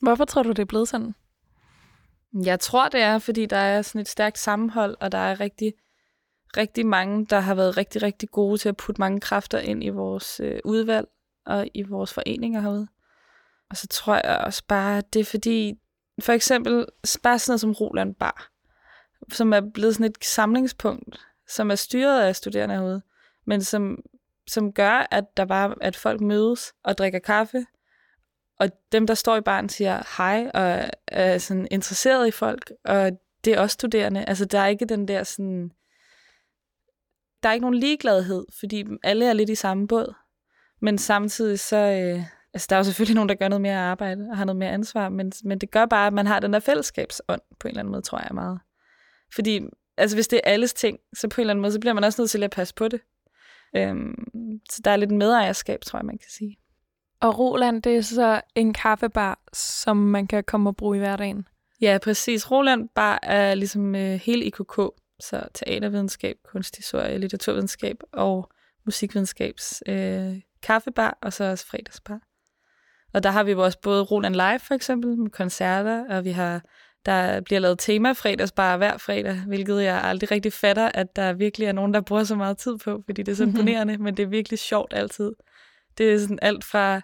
Hvorfor 0.00 0.24
tror 0.24 0.42
du, 0.42 0.48
det 0.48 0.58
er 0.58 0.64
blevet 0.64 0.88
sådan? 0.88 1.14
Jeg 2.44 2.60
tror, 2.60 2.88
det 2.88 3.00
er, 3.00 3.18
fordi 3.18 3.46
der 3.46 3.56
er 3.56 3.82
sådan 3.82 4.00
et 4.00 4.08
stærkt 4.08 4.38
sammenhold, 4.38 4.96
og 5.00 5.12
der 5.12 5.18
er 5.18 5.40
rigtig, 5.40 5.72
rigtig 6.56 6.86
mange, 6.86 7.26
der 7.26 7.40
har 7.40 7.54
været 7.54 7.76
rigtig, 7.76 8.02
rigtig 8.02 8.28
gode 8.28 8.58
til 8.58 8.68
at 8.68 8.76
putte 8.76 9.00
mange 9.00 9.20
kræfter 9.20 9.58
ind 9.58 9.84
i 9.84 9.88
vores 9.88 10.40
øh, 10.40 10.60
udvalg 10.64 11.08
og 11.46 11.68
i 11.74 11.82
vores 11.82 12.14
foreninger 12.14 12.60
herude. 12.60 12.88
Og 13.70 13.76
så 13.76 13.86
tror 13.86 14.14
jeg 14.14 14.42
også 14.46 14.62
bare, 14.68 15.02
det 15.12 15.20
er 15.20 15.24
fordi, 15.24 15.74
for 16.20 16.32
eksempel 16.32 16.86
bare 17.22 17.38
sådan 17.38 17.50
noget 17.50 17.60
som 17.60 17.72
Roland 17.72 18.14
Bar, 18.14 18.50
som 19.32 19.52
er 19.52 19.60
blevet 19.74 19.94
sådan 19.94 20.10
et 20.10 20.24
samlingspunkt 20.24 21.18
som 21.48 21.70
er 21.70 21.74
styret 21.74 22.22
af 22.22 22.36
studerende 22.36 22.74
herude, 22.74 23.02
men 23.44 23.62
som, 23.62 23.98
som 24.48 24.72
gør, 24.72 25.06
at 25.10 25.36
der 25.36 25.44
bare, 25.44 25.74
at 25.80 25.96
folk 25.96 26.20
mødes 26.20 26.72
og 26.82 26.98
drikker 26.98 27.18
kaffe, 27.18 27.66
og 28.58 28.68
dem, 28.92 29.06
der 29.06 29.14
står 29.14 29.36
i 29.36 29.40
baren, 29.40 29.68
siger 29.68 30.02
hej, 30.16 30.50
og 30.54 30.90
er 31.06 31.38
sådan 31.38 31.68
interesseret 31.70 32.28
i 32.28 32.30
folk, 32.30 32.72
og 32.84 33.10
det 33.44 33.52
er 33.52 33.60
også 33.60 33.74
studerende. 33.74 34.24
Altså, 34.24 34.44
der 34.44 34.58
er 34.58 34.66
ikke 34.66 34.84
den 34.84 35.08
der 35.08 35.22
sådan... 35.22 35.72
Der 37.42 37.48
er 37.48 37.52
ikke 37.52 37.64
nogen 37.64 37.80
ligegladhed, 37.80 38.44
fordi 38.60 38.84
alle 39.02 39.26
er 39.26 39.32
lidt 39.32 39.50
i 39.50 39.54
samme 39.54 39.88
båd. 39.88 40.14
Men 40.80 40.98
samtidig 40.98 41.60
så... 41.60 41.76
Øh, 41.76 42.22
altså, 42.54 42.66
der 42.70 42.76
er 42.76 42.80
jo 42.80 42.84
selvfølgelig 42.84 43.14
nogen, 43.14 43.28
der 43.28 43.34
gør 43.34 43.48
noget 43.48 43.62
mere 43.62 43.78
arbejde 43.78 44.26
og 44.30 44.36
har 44.36 44.44
noget 44.44 44.56
mere 44.56 44.70
ansvar, 44.70 45.08
men, 45.08 45.32
men 45.44 45.58
det 45.58 45.70
gør 45.70 45.86
bare, 45.86 46.06
at 46.06 46.12
man 46.12 46.26
har 46.26 46.40
den 46.40 46.52
der 46.52 46.60
fællesskabsånd 46.60 47.40
på 47.60 47.68
en 47.68 47.70
eller 47.70 47.80
anden 47.80 47.92
måde, 47.92 48.02
tror 48.02 48.18
jeg 48.18 48.34
meget. 48.34 48.60
Fordi 49.34 49.60
altså 49.98 50.16
hvis 50.16 50.28
det 50.28 50.36
er 50.36 50.50
alles 50.50 50.72
ting, 50.72 50.98
så 51.14 51.28
på 51.28 51.40
en 51.40 51.42
eller 51.42 51.52
anden 51.52 51.62
måde, 51.62 51.72
så 51.72 51.80
bliver 51.80 51.94
man 51.94 52.04
også 52.04 52.22
nødt 52.22 52.30
til 52.30 52.42
at 52.42 52.50
passe 52.50 52.74
på 52.74 52.88
det. 52.88 53.00
Øhm, 53.76 54.14
så 54.70 54.80
der 54.84 54.90
er 54.90 54.96
lidt 54.96 55.10
medejerskab, 55.10 55.80
tror 55.80 55.98
jeg, 55.98 56.06
man 56.06 56.18
kan 56.18 56.30
sige. 56.30 56.56
Og 57.20 57.38
Roland, 57.38 57.82
det 57.82 57.96
er 57.96 58.00
så 58.00 58.40
en 58.54 58.72
kaffebar, 58.72 59.38
som 59.52 59.96
man 59.96 60.26
kan 60.26 60.44
komme 60.44 60.70
og 60.70 60.76
bruge 60.76 60.96
i 60.96 61.00
hverdagen? 61.00 61.46
Ja, 61.80 61.98
præcis. 62.02 62.50
Roland 62.50 62.88
Bar 62.88 63.18
er 63.22 63.54
ligesom 63.54 63.94
øh, 63.94 64.20
hele 64.20 64.44
IKK, 64.44 64.76
så 65.20 65.48
teatervidenskab, 65.54 66.36
kunsthistorie, 66.44 67.18
litteraturvidenskab 67.18 67.96
og 68.12 68.50
musikvidenskabs 68.84 69.82
øh, 69.86 70.40
kaffebar, 70.62 71.18
og 71.22 71.32
så 71.32 71.44
også 71.44 71.66
fredagsbar. 71.66 72.20
Og 73.14 73.22
der 73.22 73.30
har 73.30 73.42
vi 73.42 73.54
også 73.54 73.80
både 73.80 74.02
Roland 74.02 74.34
Live 74.34 74.58
for 74.58 74.74
eksempel, 74.74 75.18
med 75.18 75.30
koncerter, 75.30 76.16
og 76.16 76.24
vi 76.24 76.30
har 76.30 76.62
der 77.06 77.40
bliver 77.40 77.60
lavet 77.60 77.78
tema 77.78 78.12
fredagsbar 78.12 78.76
hver 78.76 78.96
fredag, 78.96 79.42
hvilket 79.46 79.82
jeg 79.82 80.00
aldrig 80.04 80.30
rigtig 80.30 80.52
fatter, 80.52 80.90
at 80.94 81.16
der 81.16 81.32
virkelig 81.32 81.66
er 81.66 81.72
nogen, 81.72 81.94
der 81.94 82.00
bruger 82.00 82.24
så 82.24 82.34
meget 82.34 82.58
tid 82.58 82.78
på, 82.78 83.02
fordi 83.06 83.22
det 83.22 83.32
er 83.32 83.36
så 83.36 83.44
imponerende, 83.44 83.98
men 83.98 84.16
det 84.16 84.22
er 84.22 84.26
virkelig 84.26 84.58
sjovt 84.58 84.92
altid. 84.94 85.32
Det 85.98 86.12
er 86.12 86.18
sådan 86.18 86.38
alt 86.42 86.64
fra 86.64 87.00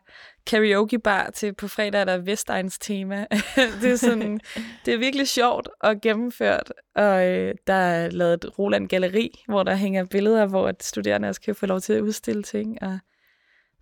karaoke 0.47 0.99
bar 0.99 1.31
til 1.31 1.55
på 1.55 1.69
fredag 1.69 2.01
er 2.01 2.05
der 2.05 2.19
Vestegns 2.19 2.79
tema. 2.79 3.27
det, 3.83 3.91
er 3.91 3.97
sådan, 3.97 4.41
det 4.85 4.95
er 4.95 4.99
virkelig 4.99 5.29
sjovt 5.29 5.69
og 5.81 6.01
gennemført, 6.01 6.73
og 6.95 7.27
øh, 7.27 7.55
der 7.67 7.75
er 7.75 8.11
lavet 8.11 8.35
et 8.35 8.59
Roland 8.59 8.89
Galleri, 8.89 9.45
hvor 9.49 9.63
der 9.63 9.75
hænger 9.75 10.05
billeder, 10.05 10.47
hvor 10.47 10.73
studerende 10.81 11.29
også 11.29 11.41
kan 11.41 11.55
få 11.55 11.67
lov 11.67 11.81
til 11.81 11.93
at 11.93 12.01
udstille 12.01 12.43
ting, 12.43 12.83
og 12.83 12.99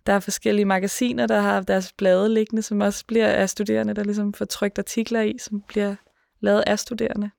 der 0.05 0.13
er 0.13 0.19
forskellige 0.19 0.65
magasiner, 0.65 1.27
der 1.27 1.39
har 1.39 1.61
deres 1.61 1.93
blade 1.93 2.33
liggende, 2.33 2.61
som 2.61 2.81
også 2.81 3.05
bliver 3.05 3.27
af 3.27 3.49
studerende, 3.49 3.93
der 3.93 4.03
ligesom 4.03 4.33
får 4.33 4.45
trykt 4.45 4.79
artikler 4.79 5.21
i, 5.21 5.37
som 5.37 5.61
bliver 5.67 5.95
lavet 6.39 6.63
af 6.67 6.79
studerende. 6.79 7.31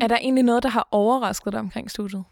Er 0.00 0.08
der 0.08 0.16
egentlig 0.16 0.44
noget, 0.44 0.62
der 0.62 0.68
har 0.68 0.88
overrasket 0.90 1.52
dig 1.52 1.60
omkring 1.60 1.90
studiet? 1.90 2.24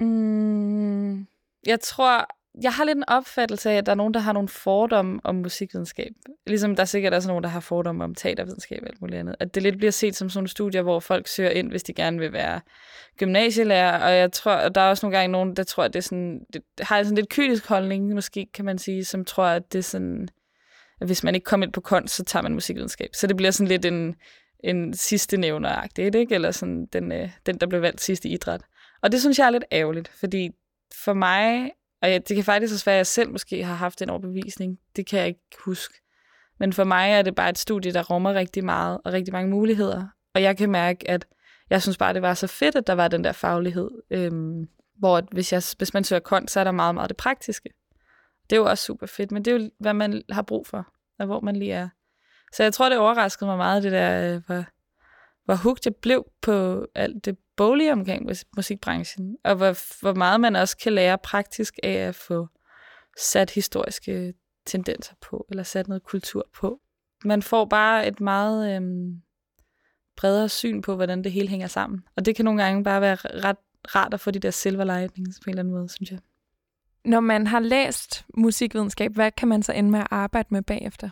Mm, 0.00 1.26
jeg 1.66 1.80
tror, 1.80 2.26
jeg 2.62 2.72
har 2.72 2.84
lidt 2.84 2.96
en 2.96 3.08
opfattelse 3.08 3.70
af, 3.70 3.76
at 3.76 3.86
der 3.86 3.92
er 3.92 3.96
nogen, 3.96 4.14
der 4.14 4.20
har 4.20 4.32
nogle 4.32 4.48
fordomme 4.48 5.20
om 5.24 5.34
musikvidenskab. 5.34 6.12
Ligesom 6.46 6.76
der 6.76 6.82
er 6.82 6.86
sikkert 6.86 7.14
også 7.14 7.28
nogen, 7.28 7.44
der 7.44 7.50
har 7.50 7.60
fordomme 7.60 8.04
om 8.04 8.14
teatervidenskab 8.14 8.78
og 8.82 8.88
alt 8.88 9.00
muligt 9.00 9.18
andet. 9.18 9.36
At 9.40 9.54
det 9.54 9.62
lidt 9.62 9.76
bliver 9.76 9.90
set 9.90 10.16
som 10.16 10.30
sådan 10.30 10.38
nogle 10.38 10.48
studier, 10.48 10.82
hvor 10.82 11.00
folk 11.00 11.28
søger 11.28 11.50
ind, 11.50 11.70
hvis 11.70 11.82
de 11.82 11.94
gerne 11.94 12.18
vil 12.18 12.32
være 12.32 12.60
gymnasielærer. 13.18 14.04
Og 14.04 14.16
jeg 14.16 14.32
tror, 14.32 14.52
at 14.52 14.74
der 14.74 14.80
er 14.80 14.90
også 14.90 15.06
nogle 15.06 15.18
gange 15.18 15.32
nogen, 15.32 15.56
der 15.56 15.64
tror, 15.64 15.84
at 15.84 15.92
det 15.92 15.98
er 15.98 16.02
sådan, 16.02 16.40
det 16.52 16.62
har 16.80 17.02
sådan 17.02 17.16
lidt 17.16 17.28
kynisk 17.28 17.68
holdning, 17.68 18.14
måske 18.14 18.46
kan 18.54 18.64
man 18.64 18.78
sige, 18.78 19.04
som 19.04 19.24
tror, 19.24 19.44
at 19.44 19.72
det 19.72 19.78
er 19.78 19.82
sådan, 19.82 20.28
at 21.00 21.06
hvis 21.06 21.24
man 21.24 21.34
ikke 21.34 21.44
kommer 21.44 21.66
ind 21.66 21.72
på 21.72 21.80
kunst, 21.80 22.14
så 22.14 22.24
tager 22.24 22.42
man 22.42 22.52
musikvidenskab. 22.52 23.08
Så 23.12 23.26
det 23.26 23.36
bliver 23.36 23.50
sådan 23.50 23.68
lidt 23.68 23.84
en, 23.84 24.14
en 24.64 24.94
sidste 24.94 25.36
nævneragtigt, 25.36 26.14
ikke? 26.14 26.34
Eller 26.34 26.50
sådan 26.50 26.86
den, 26.92 27.12
øh, 27.12 27.30
den, 27.46 27.58
der 27.58 27.66
blev 27.66 27.82
valgt 27.82 28.00
sidst 28.00 28.24
i 28.24 28.28
idræt. 28.28 28.60
Og 29.02 29.12
det 29.12 29.20
synes 29.20 29.38
jeg 29.38 29.46
er 29.46 29.50
lidt 29.50 29.64
ærgerligt, 29.72 30.08
fordi 30.08 30.50
for 31.04 31.12
mig, 31.12 31.70
og 32.06 32.12
ja, 32.12 32.18
det 32.18 32.36
kan 32.36 32.44
faktisk 32.44 32.72
også 32.72 32.84
være, 32.84 32.94
at 32.94 32.98
jeg 32.98 33.06
selv 33.06 33.30
måske 33.30 33.64
har 33.64 33.74
haft 33.74 34.02
en 34.02 34.10
overbevisning, 34.10 34.78
det 34.96 35.06
kan 35.06 35.18
jeg 35.18 35.28
ikke 35.28 35.40
huske. 35.64 35.94
Men 36.58 36.72
for 36.72 36.84
mig 36.84 37.10
er 37.10 37.22
det 37.22 37.34
bare 37.34 37.50
et 37.50 37.58
studie, 37.58 37.92
der 37.92 38.02
rummer 38.02 38.34
rigtig 38.34 38.64
meget 38.64 38.98
og 39.04 39.12
rigtig 39.12 39.32
mange 39.32 39.50
muligheder. 39.50 40.06
Og 40.34 40.42
jeg 40.42 40.56
kan 40.56 40.70
mærke, 40.70 41.10
at 41.10 41.26
jeg 41.70 41.82
synes 41.82 41.96
bare, 41.96 42.14
det 42.14 42.22
var 42.22 42.34
så 42.34 42.46
fedt, 42.46 42.76
at 42.76 42.86
der 42.86 42.92
var 42.92 43.08
den 43.08 43.24
der 43.24 43.32
faglighed. 43.32 43.90
Øhm, 44.10 44.68
hvor 44.98 45.22
hvis, 45.32 45.52
jeg, 45.52 45.62
hvis 45.78 45.94
man 45.94 46.04
søger 46.04 46.20
kont, 46.20 46.50
så 46.50 46.60
er 46.60 46.64
der 46.64 46.70
meget, 46.70 46.94
meget 46.94 47.08
det 47.08 47.16
praktiske. 47.16 47.70
Det 48.50 48.56
er 48.56 48.60
jo 48.60 48.66
også 48.66 48.84
super 48.84 49.06
fedt, 49.06 49.30
men 49.30 49.44
det 49.44 49.54
er 49.54 49.58
jo, 49.60 49.70
hvad 49.80 49.94
man 49.94 50.22
har 50.30 50.42
brug 50.42 50.66
for, 50.66 50.92
og 51.18 51.26
hvor 51.26 51.40
man 51.40 51.56
lige 51.56 51.72
er. 51.72 51.88
Så 52.52 52.62
jeg 52.62 52.72
tror, 52.72 52.88
det 52.88 52.98
overraskede 52.98 53.48
mig 53.48 53.56
meget, 53.56 53.82
det 53.82 53.92
der, 53.92 54.34
øh, 54.34 54.42
hvor, 54.46 54.64
hvor 55.46 55.54
hugt 55.54 55.86
jeg 55.86 55.94
blev 55.96 56.26
på 56.42 56.86
alt 56.94 57.24
det 57.24 57.38
boglige 57.56 57.92
omkring 57.92 58.30
musikbranchen, 58.56 59.36
og 59.44 59.54
hvor, 59.54 60.00
hvor 60.00 60.14
meget 60.14 60.40
man 60.40 60.56
også 60.56 60.76
kan 60.76 60.92
lære 60.92 61.18
praktisk 61.18 61.74
af 61.82 61.92
at 61.92 62.14
få 62.14 62.48
sat 63.18 63.50
historiske 63.50 64.34
tendenser 64.66 65.14
på, 65.20 65.46
eller 65.50 65.62
sat 65.62 65.88
noget 65.88 66.02
kultur 66.02 66.48
på. 66.54 66.80
Man 67.24 67.42
får 67.42 67.64
bare 67.64 68.08
et 68.08 68.20
meget 68.20 68.76
øhm, 68.76 69.22
bredere 70.16 70.48
syn 70.48 70.82
på, 70.82 70.94
hvordan 70.96 71.24
det 71.24 71.32
hele 71.32 71.48
hænger 71.48 71.66
sammen. 71.66 72.04
Og 72.16 72.26
det 72.26 72.36
kan 72.36 72.44
nogle 72.44 72.62
gange 72.62 72.84
bare 72.84 73.00
være 73.00 73.16
ret 73.16 73.56
rart 73.94 74.14
at 74.14 74.20
få 74.20 74.30
de 74.30 74.38
der 74.38 74.50
silver 74.50 74.84
lightnings 74.84 75.40
på 75.40 75.44
en 75.46 75.50
eller 75.50 75.62
anden 75.62 75.74
måde, 75.74 75.88
synes 75.88 76.10
jeg. 76.10 76.18
Når 77.04 77.20
man 77.20 77.46
har 77.46 77.60
læst 77.60 78.24
musikvidenskab, 78.34 79.12
hvad 79.14 79.30
kan 79.30 79.48
man 79.48 79.62
så 79.62 79.72
ende 79.72 79.90
med 79.90 80.00
at 80.00 80.06
arbejde 80.10 80.48
med 80.50 80.62
bagefter? 80.62 81.10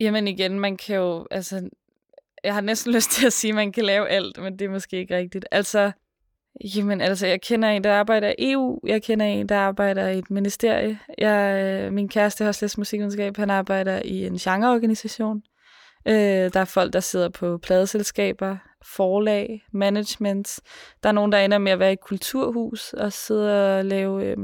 Jamen 0.00 0.28
igen, 0.28 0.60
man 0.60 0.76
kan 0.76 0.96
jo, 0.96 1.26
altså, 1.30 1.68
jeg 2.44 2.54
har 2.54 2.60
næsten 2.60 2.92
lyst 2.96 3.10
til 3.10 3.26
at 3.26 3.32
sige, 3.32 3.50
at 3.50 3.54
man 3.54 3.72
kan 3.72 3.84
lave 3.84 4.08
alt, 4.08 4.38
men 4.38 4.58
det 4.58 4.64
er 4.64 4.68
måske 4.68 4.96
ikke 4.96 5.16
rigtigt. 5.16 5.46
Altså, 5.50 5.92
jamen, 6.76 7.00
altså, 7.00 7.26
jeg 7.26 7.40
kender 7.40 7.68
en, 7.68 7.84
der 7.84 7.94
arbejder 7.94 8.28
i 8.38 8.52
EU, 8.52 8.80
jeg 8.86 9.02
kender 9.02 9.26
en, 9.26 9.48
der 9.48 9.58
arbejder 9.58 10.08
i 10.08 10.18
et 10.18 10.30
ministerie. 10.30 10.98
Jeg, 11.18 11.62
øh, 11.62 11.92
min 11.92 12.08
kæreste 12.08 12.44
har 12.44 12.48
også 12.48 12.64
læst 12.64 12.78
musikvidenskab, 12.78 13.36
han 13.36 13.50
arbejder 13.50 14.02
i 14.04 14.26
en 14.26 14.38
genreorganisation. 14.38 15.42
Øh, 16.08 16.52
der 16.52 16.60
er 16.60 16.64
folk, 16.64 16.92
der 16.92 17.00
sidder 17.00 17.28
på 17.28 17.58
pladeselskaber, 17.58 18.56
forlag, 18.82 19.64
management. 19.72 20.60
Der 21.02 21.08
er 21.08 21.12
nogen, 21.12 21.32
der 21.32 21.38
ender 21.38 21.58
med 21.58 21.72
at 21.72 21.78
være 21.78 21.90
i 21.90 21.92
et 21.92 22.00
kulturhus 22.00 22.92
og 22.92 23.12
sidde 23.12 23.78
og 23.78 23.84
lave, 23.84 24.24
øh, 24.24 24.36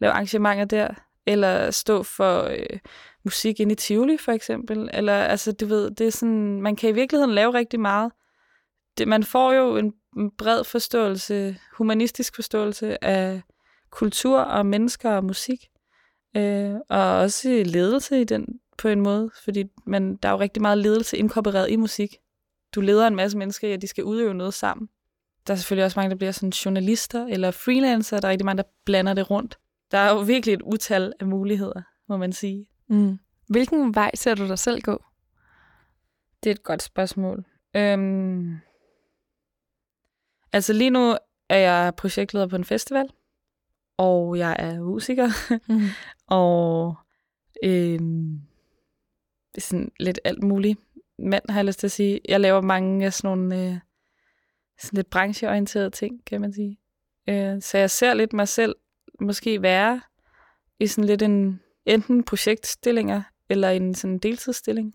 lave 0.00 0.12
arrangementer 0.12 0.64
der, 0.64 0.88
eller 1.26 1.70
stå 1.70 2.02
for 2.02 2.42
øh, 2.42 2.78
musik 3.24 3.60
ind 3.60 3.72
i 3.72 3.74
Tivoli, 3.74 4.16
for 4.16 4.32
eksempel. 4.32 4.90
Eller, 4.92 5.12
altså, 5.12 5.52
du 5.52 5.66
ved, 5.66 5.90
det 5.90 6.06
er 6.06 6.10
sådan, 6.10 6.62
man 6.62 6.76
kan 6.76 6.90
i 6.90 6.92
virkeligheden 6.92 7.34
lave 7.34 7.54
rigtig 7.54 7.80
meget. 7.80 8.12
Det, 8.98 9.08
man 9.08 9.24
får 9.24 9.52
jo 9.52 9.76
en, 9.76 9.92
bred 10.38 10.64
forståelse, 10.64 11.58
humanistisk 11.72 12.34
forståelse 12.34 13.04
af 13.04 13.42
kultur 13.90 14.38
og 14.38 14.66
mennesker 14.66 15.10
og 15.10 15.24
musik. 15.24 15.68
Øh, 16.36 16.74
og 16.88 17.16
også 17.18 17.62
ledelse 17.66 18.20
i 18.20 18.24
den 18.24 18.46
på 18.78 18.88
en 18.88 19.00
måde, 19.00 19.30
fordi 19.44 19.64
man, 19.86 20.16
der 20.16 20.28
er 20.28 20.32
jo 20.32 20.38
rigtig 20.38 20.62
meget 20.62 20.78
ledelse 20.78 21.16
inkorporeret 21.16 21.70
i 21.70 21.76
musik. 21.76 22.16
Du 22.74 22.80
leder 22.80 23.06
en 23.06 23.16
masse 23.16 23.38
mennesker 23.38 23.68
i, 23.68 23.72
at 23.72 23.82
de 23.82 23.86
skal 23.86 24.04
udøve 24.04 24.34
noget 24.34 24.54
sammen. 24.54 24.88
Der 25.46 25.52
er 25.52 25.56
selvfølgelig 25.56 25.84
også 25.84 25.98
mange, 25.98 26.10
der 26.10 26.16
bliver 26.16 26.32
sådan 26.32 26.50
journalister 26.50 27.26
eller 27.26 27.50
freelancer. 27.50 28.20
Der 28.20 28.28
er 28.28 28.32
rigtig 28.32 28.46
mange, 28.46 28.62
der 28.62 28.68
blander 28.84 29.14
det 29.14 29.30
rundt. 29.30 29.58
Der 29.90 29.98
er 29.98 30.10
jo 30.12 30.20
virkelig 30.20 30.54
et 30.54 30.62
utal 30.62 31.12
af 31.20 31.26
muligheder, 31.26 31.82
må 32.08 32.16
man 32.16 32.32
sige. 32.32 32.66
Mm. 32.92 33.18
Hvilken 33.48 33.94
vej 33.94 34.10
ser 34.14 34.34
du 34.34 34.48
dig 34.48 34.58
selv 34.58 34.80
gå? 34.80 35.04
Det 36.42 36.50
er 36.50 36.54
et 36.54 36.62
godt 36.62 36.82
spørgsmål. 36.82 37.44
Øhm, 37.76 38.56
altså 40.52 40.72
lige 40.72 40.90
nu 40.90 41.16
er 41.48 41.56
jeg 41.56 41.94
projektleder 41.96 42.46
på 42.46 42.56
en 42.56 42.64
festival, 42.64 43.08
og 43.96 44.38
jeg 44.38 44.56
er 44.58 44.80
musiker, 44.80 45.28
mm. 45.72 45.80
og 46.26 46.94
øhm, 47.64 48.40
sådan 49.58 49.92
lidt 50.00 50.20
alt 50.24 50.42
muligt. 50.42 50.78
Mand 51.18 51.42
har 51.48 51.58
jeg 51.58 51.64
lyst 51.64 51.78
til 51.78 51.86
at 51.86 51.92
sige. 51.92 52.20
Jeg 52.28 52.40
laver 52.40 52.60
mange 52.60 53.06
af 53.06 53.12
sådan 53.12 53.38
nogle 53.38 53.68
øh, 53.68 53.78
sådan 54.78 54.96
lidt 54.96 55.10
brancheorienterede 55.10 55.90
ting, 55.90 56.24
kan 56.24 56.40
man 56.40 56.52
sige. 56.52 56.78
Øh, 57.28 57.62
så 57.62 57.78
jeg 57.78 57.90
ser 57.90 58.14
lidt 58.14 58.32
mig 58.32 58.48
selv 58.48 58.76
måske 59.20 59.62
være 59.62 60.00
i 60.80 60.86
sådan 60.86 61.04
lidt 61.04 61.22
en 61.22 61.60
enten 61.86 62.24
projektstillinger 62.24 63.22
eller 63.48 63.70
en 63.70 63.94
sådan 63.94 64.18
deltidsstilling 64.18 64.94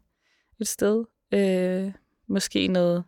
et 0.59 0.67
sted. 0.67 1.05
Øh, 1.33 1.91
måske 2.27 2.67
noget 2.67 3.03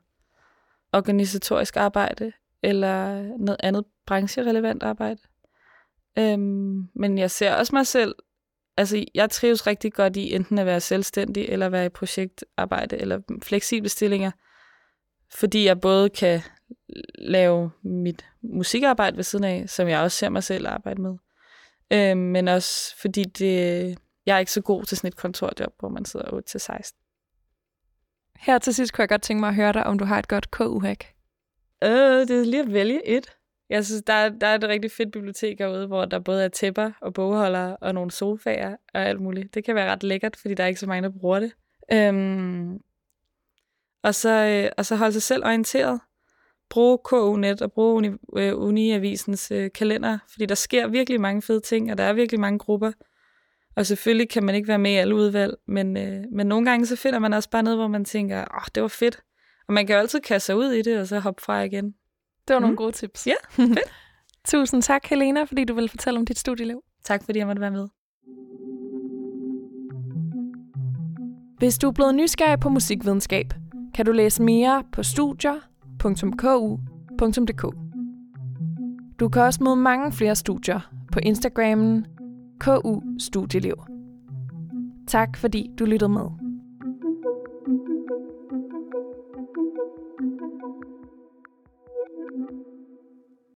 organisatorisk 0.93 1.77
arbejde, 1.77 2.31
eller 2.63 3.21
noget 3.37 3.57
andet 3.59 3.85
brancherelevant 4.05 4.83
arbejde. 4.83 5.21
Øhm, 6.17 6.87
men 6.95 7.17
jeg 7.17 7.31
ser 7.31 7.53
også 7.53 7.75
mig 7.75 7.87
selv, 7.87 8.15
altså 8.77 9.05
jeg 9.15 9.29
trives 9.29 9.67
rigtig 9.67 9.93
godt 9.93 10.17
i 10.17 10.35
enten 10.35 10.59
at 10.59 10.65
være 10.65 10.79
selvstændig, 10.79 11.45
eller 11.49 11.69
være 11.69 11.85
i 11.85 11.89
projektarbejde, 11.89 12.97
eller 12.97 13.21
fleksible 13.43 13.89
stillinger, 13.89 14.31
fordi 15.31 15.65
jeg 15.65 15.81
både 15.81 16.09
kan 16.09 16.41
lave 17.15 17.71
mit 17.83 18.25
musikarbejde 18.41 19.17
ved 19.17 19.23
siden 19.23 19.45
af, 19.45 19.69
som 19.69 19.87
jeg 19.87 19.99
også 19.99 20.17
ser 20.17 20.29
mig 20.29 20.43
selv 20.43 20.67
arbejde 20.67 21.01
med, 21.01 21.17
øhm, 21.93 22.17
men 22.17 22.47
også 22.47 22.95
fordi 23.01 23.23
det, 23.23 23.97
jeg 24.25 24.35
er 24.35 24.39
ikke 24.39 24.51
så 24.51 24.61
god 24.61 24.83
til 24.83 24.97
sådan 24.97 25.07
et 25.07 25.15
kontorjob, 25.15 25.73
hvor 25.79 25.89
man 25.89 26.05
sidder 26.05 26.33
8 26.33 26.49
til 26.49 26.59
16. 26.59 26.99
Her 28.35 28.57
til 28.57 28.73
sidst 28.73 28.93
kunne 28.93 29.01
jeg 29.01 29.09
godt 29.09 29.21
tænke 29.21 29.39
mig 29.39 29.49
at 29.49 29.55
høre 29.55 29.73
dig, 29.73 29.83
om 29.83 29.99
du 29.99 30.05
har 30.05 30.19
et 30.19 30.27
godt 30.27 30.51
KU-hack. 30.51 31.13
Øh, 31.83 32.27
det 32.27 32.31
er 32.31 32.45
lige 32.45 32.63
at 32.63 32.73
vælge 32.73 33.07
et. 33.07 33.37
Jeg 33.69 33.85
synes, 33.85 34.03
der 34.07 34.13
er, 34.13 34.29
der 34.29 34.47
er 34.47 34.55
et 34.55 34.63
rigtig 34.63 34.91
fedt 34.91 35.11
bibliotek 35.11 35.59
herude, 35.59 35.87
hvor 35.87 36.05
der 36.05 36.19
både 36.19 36.43
er 36.45 36.47
tæpper 36.47 36.91
og 37.01 37.13
bogholdere 37.13 37.77
og 37.77 37.93
nogle 37.93 38.11
sofaer 38.11 38.75
og 38.93 39.01
alt 39.01 39.21
muligt. 39.21 39.53
Det 39.53 39.65
kan 39.65 39.75
være 39.75 39.91
ret 39.91 40.03
lækkert, 40.03 40.35
fordi 40.35 40.53
der 40.53 40.63
er 40.63 40.67
ikke 40.67 40.79
så 40.79 40.87
mange, 40.87 41.09
der 41.09 41.19
bruger 41.19 41.39
det. 41.39 41.51
Øhm, 41.91 42.79
og, 44.03 44.15
så, 44.15 44.29
øh, 44.29 44.71
og 44.77 44.85
så 44.85 44.95
holde 44.95 45.13
sig 45.13 45.21
selv 45.21 45.45
orienteret. 45.45 45.99
Brug 46.69 47.03
KU-net 47.03 47.61
og 47.61 47.71
brug 47.71 47.95
uni, 47.95 48.09
øh, 48.37 48.57
Uniavisens 48.57 49.51
øh, 49.51 49.69
kalender, 49.75 50.17
fordi 50.31 50.45
der 50.45 50.55
sker 50.55 50.87
virkelig 50.87 51.21
mange 51.21 51.41
fede 51.41 51.59
ting, 51.59 51.91
og 51.91 51.97
der 51.97 52.03
er 52.03 52.13
virkelig 52.13 52.39
mange 52.39 52.59
grupper. 52.59 52.91
Og 53.75 53.85
selvfølgelig 53.85 54.29
kan 54.29 54.43
man 54.43 54.55
ikke 54.55 54.67
være 54.67 54.79
med 54.79 54.91
i 54.91 54.95
alle 54.95 55.15
udvalg, 55.15 55.53
men, 55.67 55.97
øh, 55.97 56.23
men 56.31 56.47
nogle 56.47 56.69
gange 56.69 56.85
så 56.85 56.95
finder 56.95 57.19
man 57.19 57.33
også 57.33 57.49
bare 57.49 57.63
noget, 57.63 57.79
hvor 57.79 57.87
man 57.87 58.05
tænker, 58.05 58.39
åh, 58.39 58.55
oh, 58.55 58.65
det 58.75 58.83
var 58.83 58.89
fedt. 58.89 59.19
Og 59.67 59.73
man 59.73 59.87
kan 59.87 59.93
jo 59.95 59.99
altid 59.99 60.19
kaste 60.19 60.45
sig 60.45 60.55
ud 60.55 60.71
i 60.71 60.81
det, 60.81 60.99
og 60.99 61.07
så 61.07 61.19
hoppe 61.19 61.41
fra 61.41 61.61
igen. 61.61 61.85
Det 62.47 62.53
var 62.53 62.59
mm. 62.59 62.63
nogle 62.63 62.77
gode 62.77 62.91
tips. 62.91 63.27
Ja, 63.27 63.33
fedt. 63.55 63.79
Tusind 64.47 64.81
tak, 64.81 65.05
Helena, 65.05 65.43
fordi 65.43 65.65
du 65.65 65.73
ville 65.73 65.89
fortælle 65.89 66.19
om 66.19 66.25
dit 66.25 66.39
studieliv. 66.39 66.81
Tak, 67.03 67.23
fordi 67.25 67.39
jeg 67.39 67.47
måtte 67.47 67.61
være 67.61 67.71
med. 67.71 67.87
Hvis 71.57 71.77
du 71.77 71.87
er 71.87 71.91
blevet 71.91 72.15
nysgerrig 72.15 72.59
på 72.59 72.69
musikvidenskab, 72.69 73.53
kan 73.95 74.05
du 74.05 74.11
læse 74.11 74.43
mere 74.43 74.83
på 74.91 75.03
www.ku.dk. 76.03 77.75
Du 79.19 79.29
kan 79.29 79.41
også 79.41 79.63
møde 79.63 79.75
mange 79.75 80.11
flere 80.11 80.35
studier 80.35 80.79
på 81.11 81.19
Instagrammen 81.19 82.05
KU 82.59 83.01
Studieliv. 83.19 83.75
Tak 85.07 85.37
fordi 85.37 85.71
du 85.79 85.85
lyttede 85.85 86.09
med. 86.09 86.48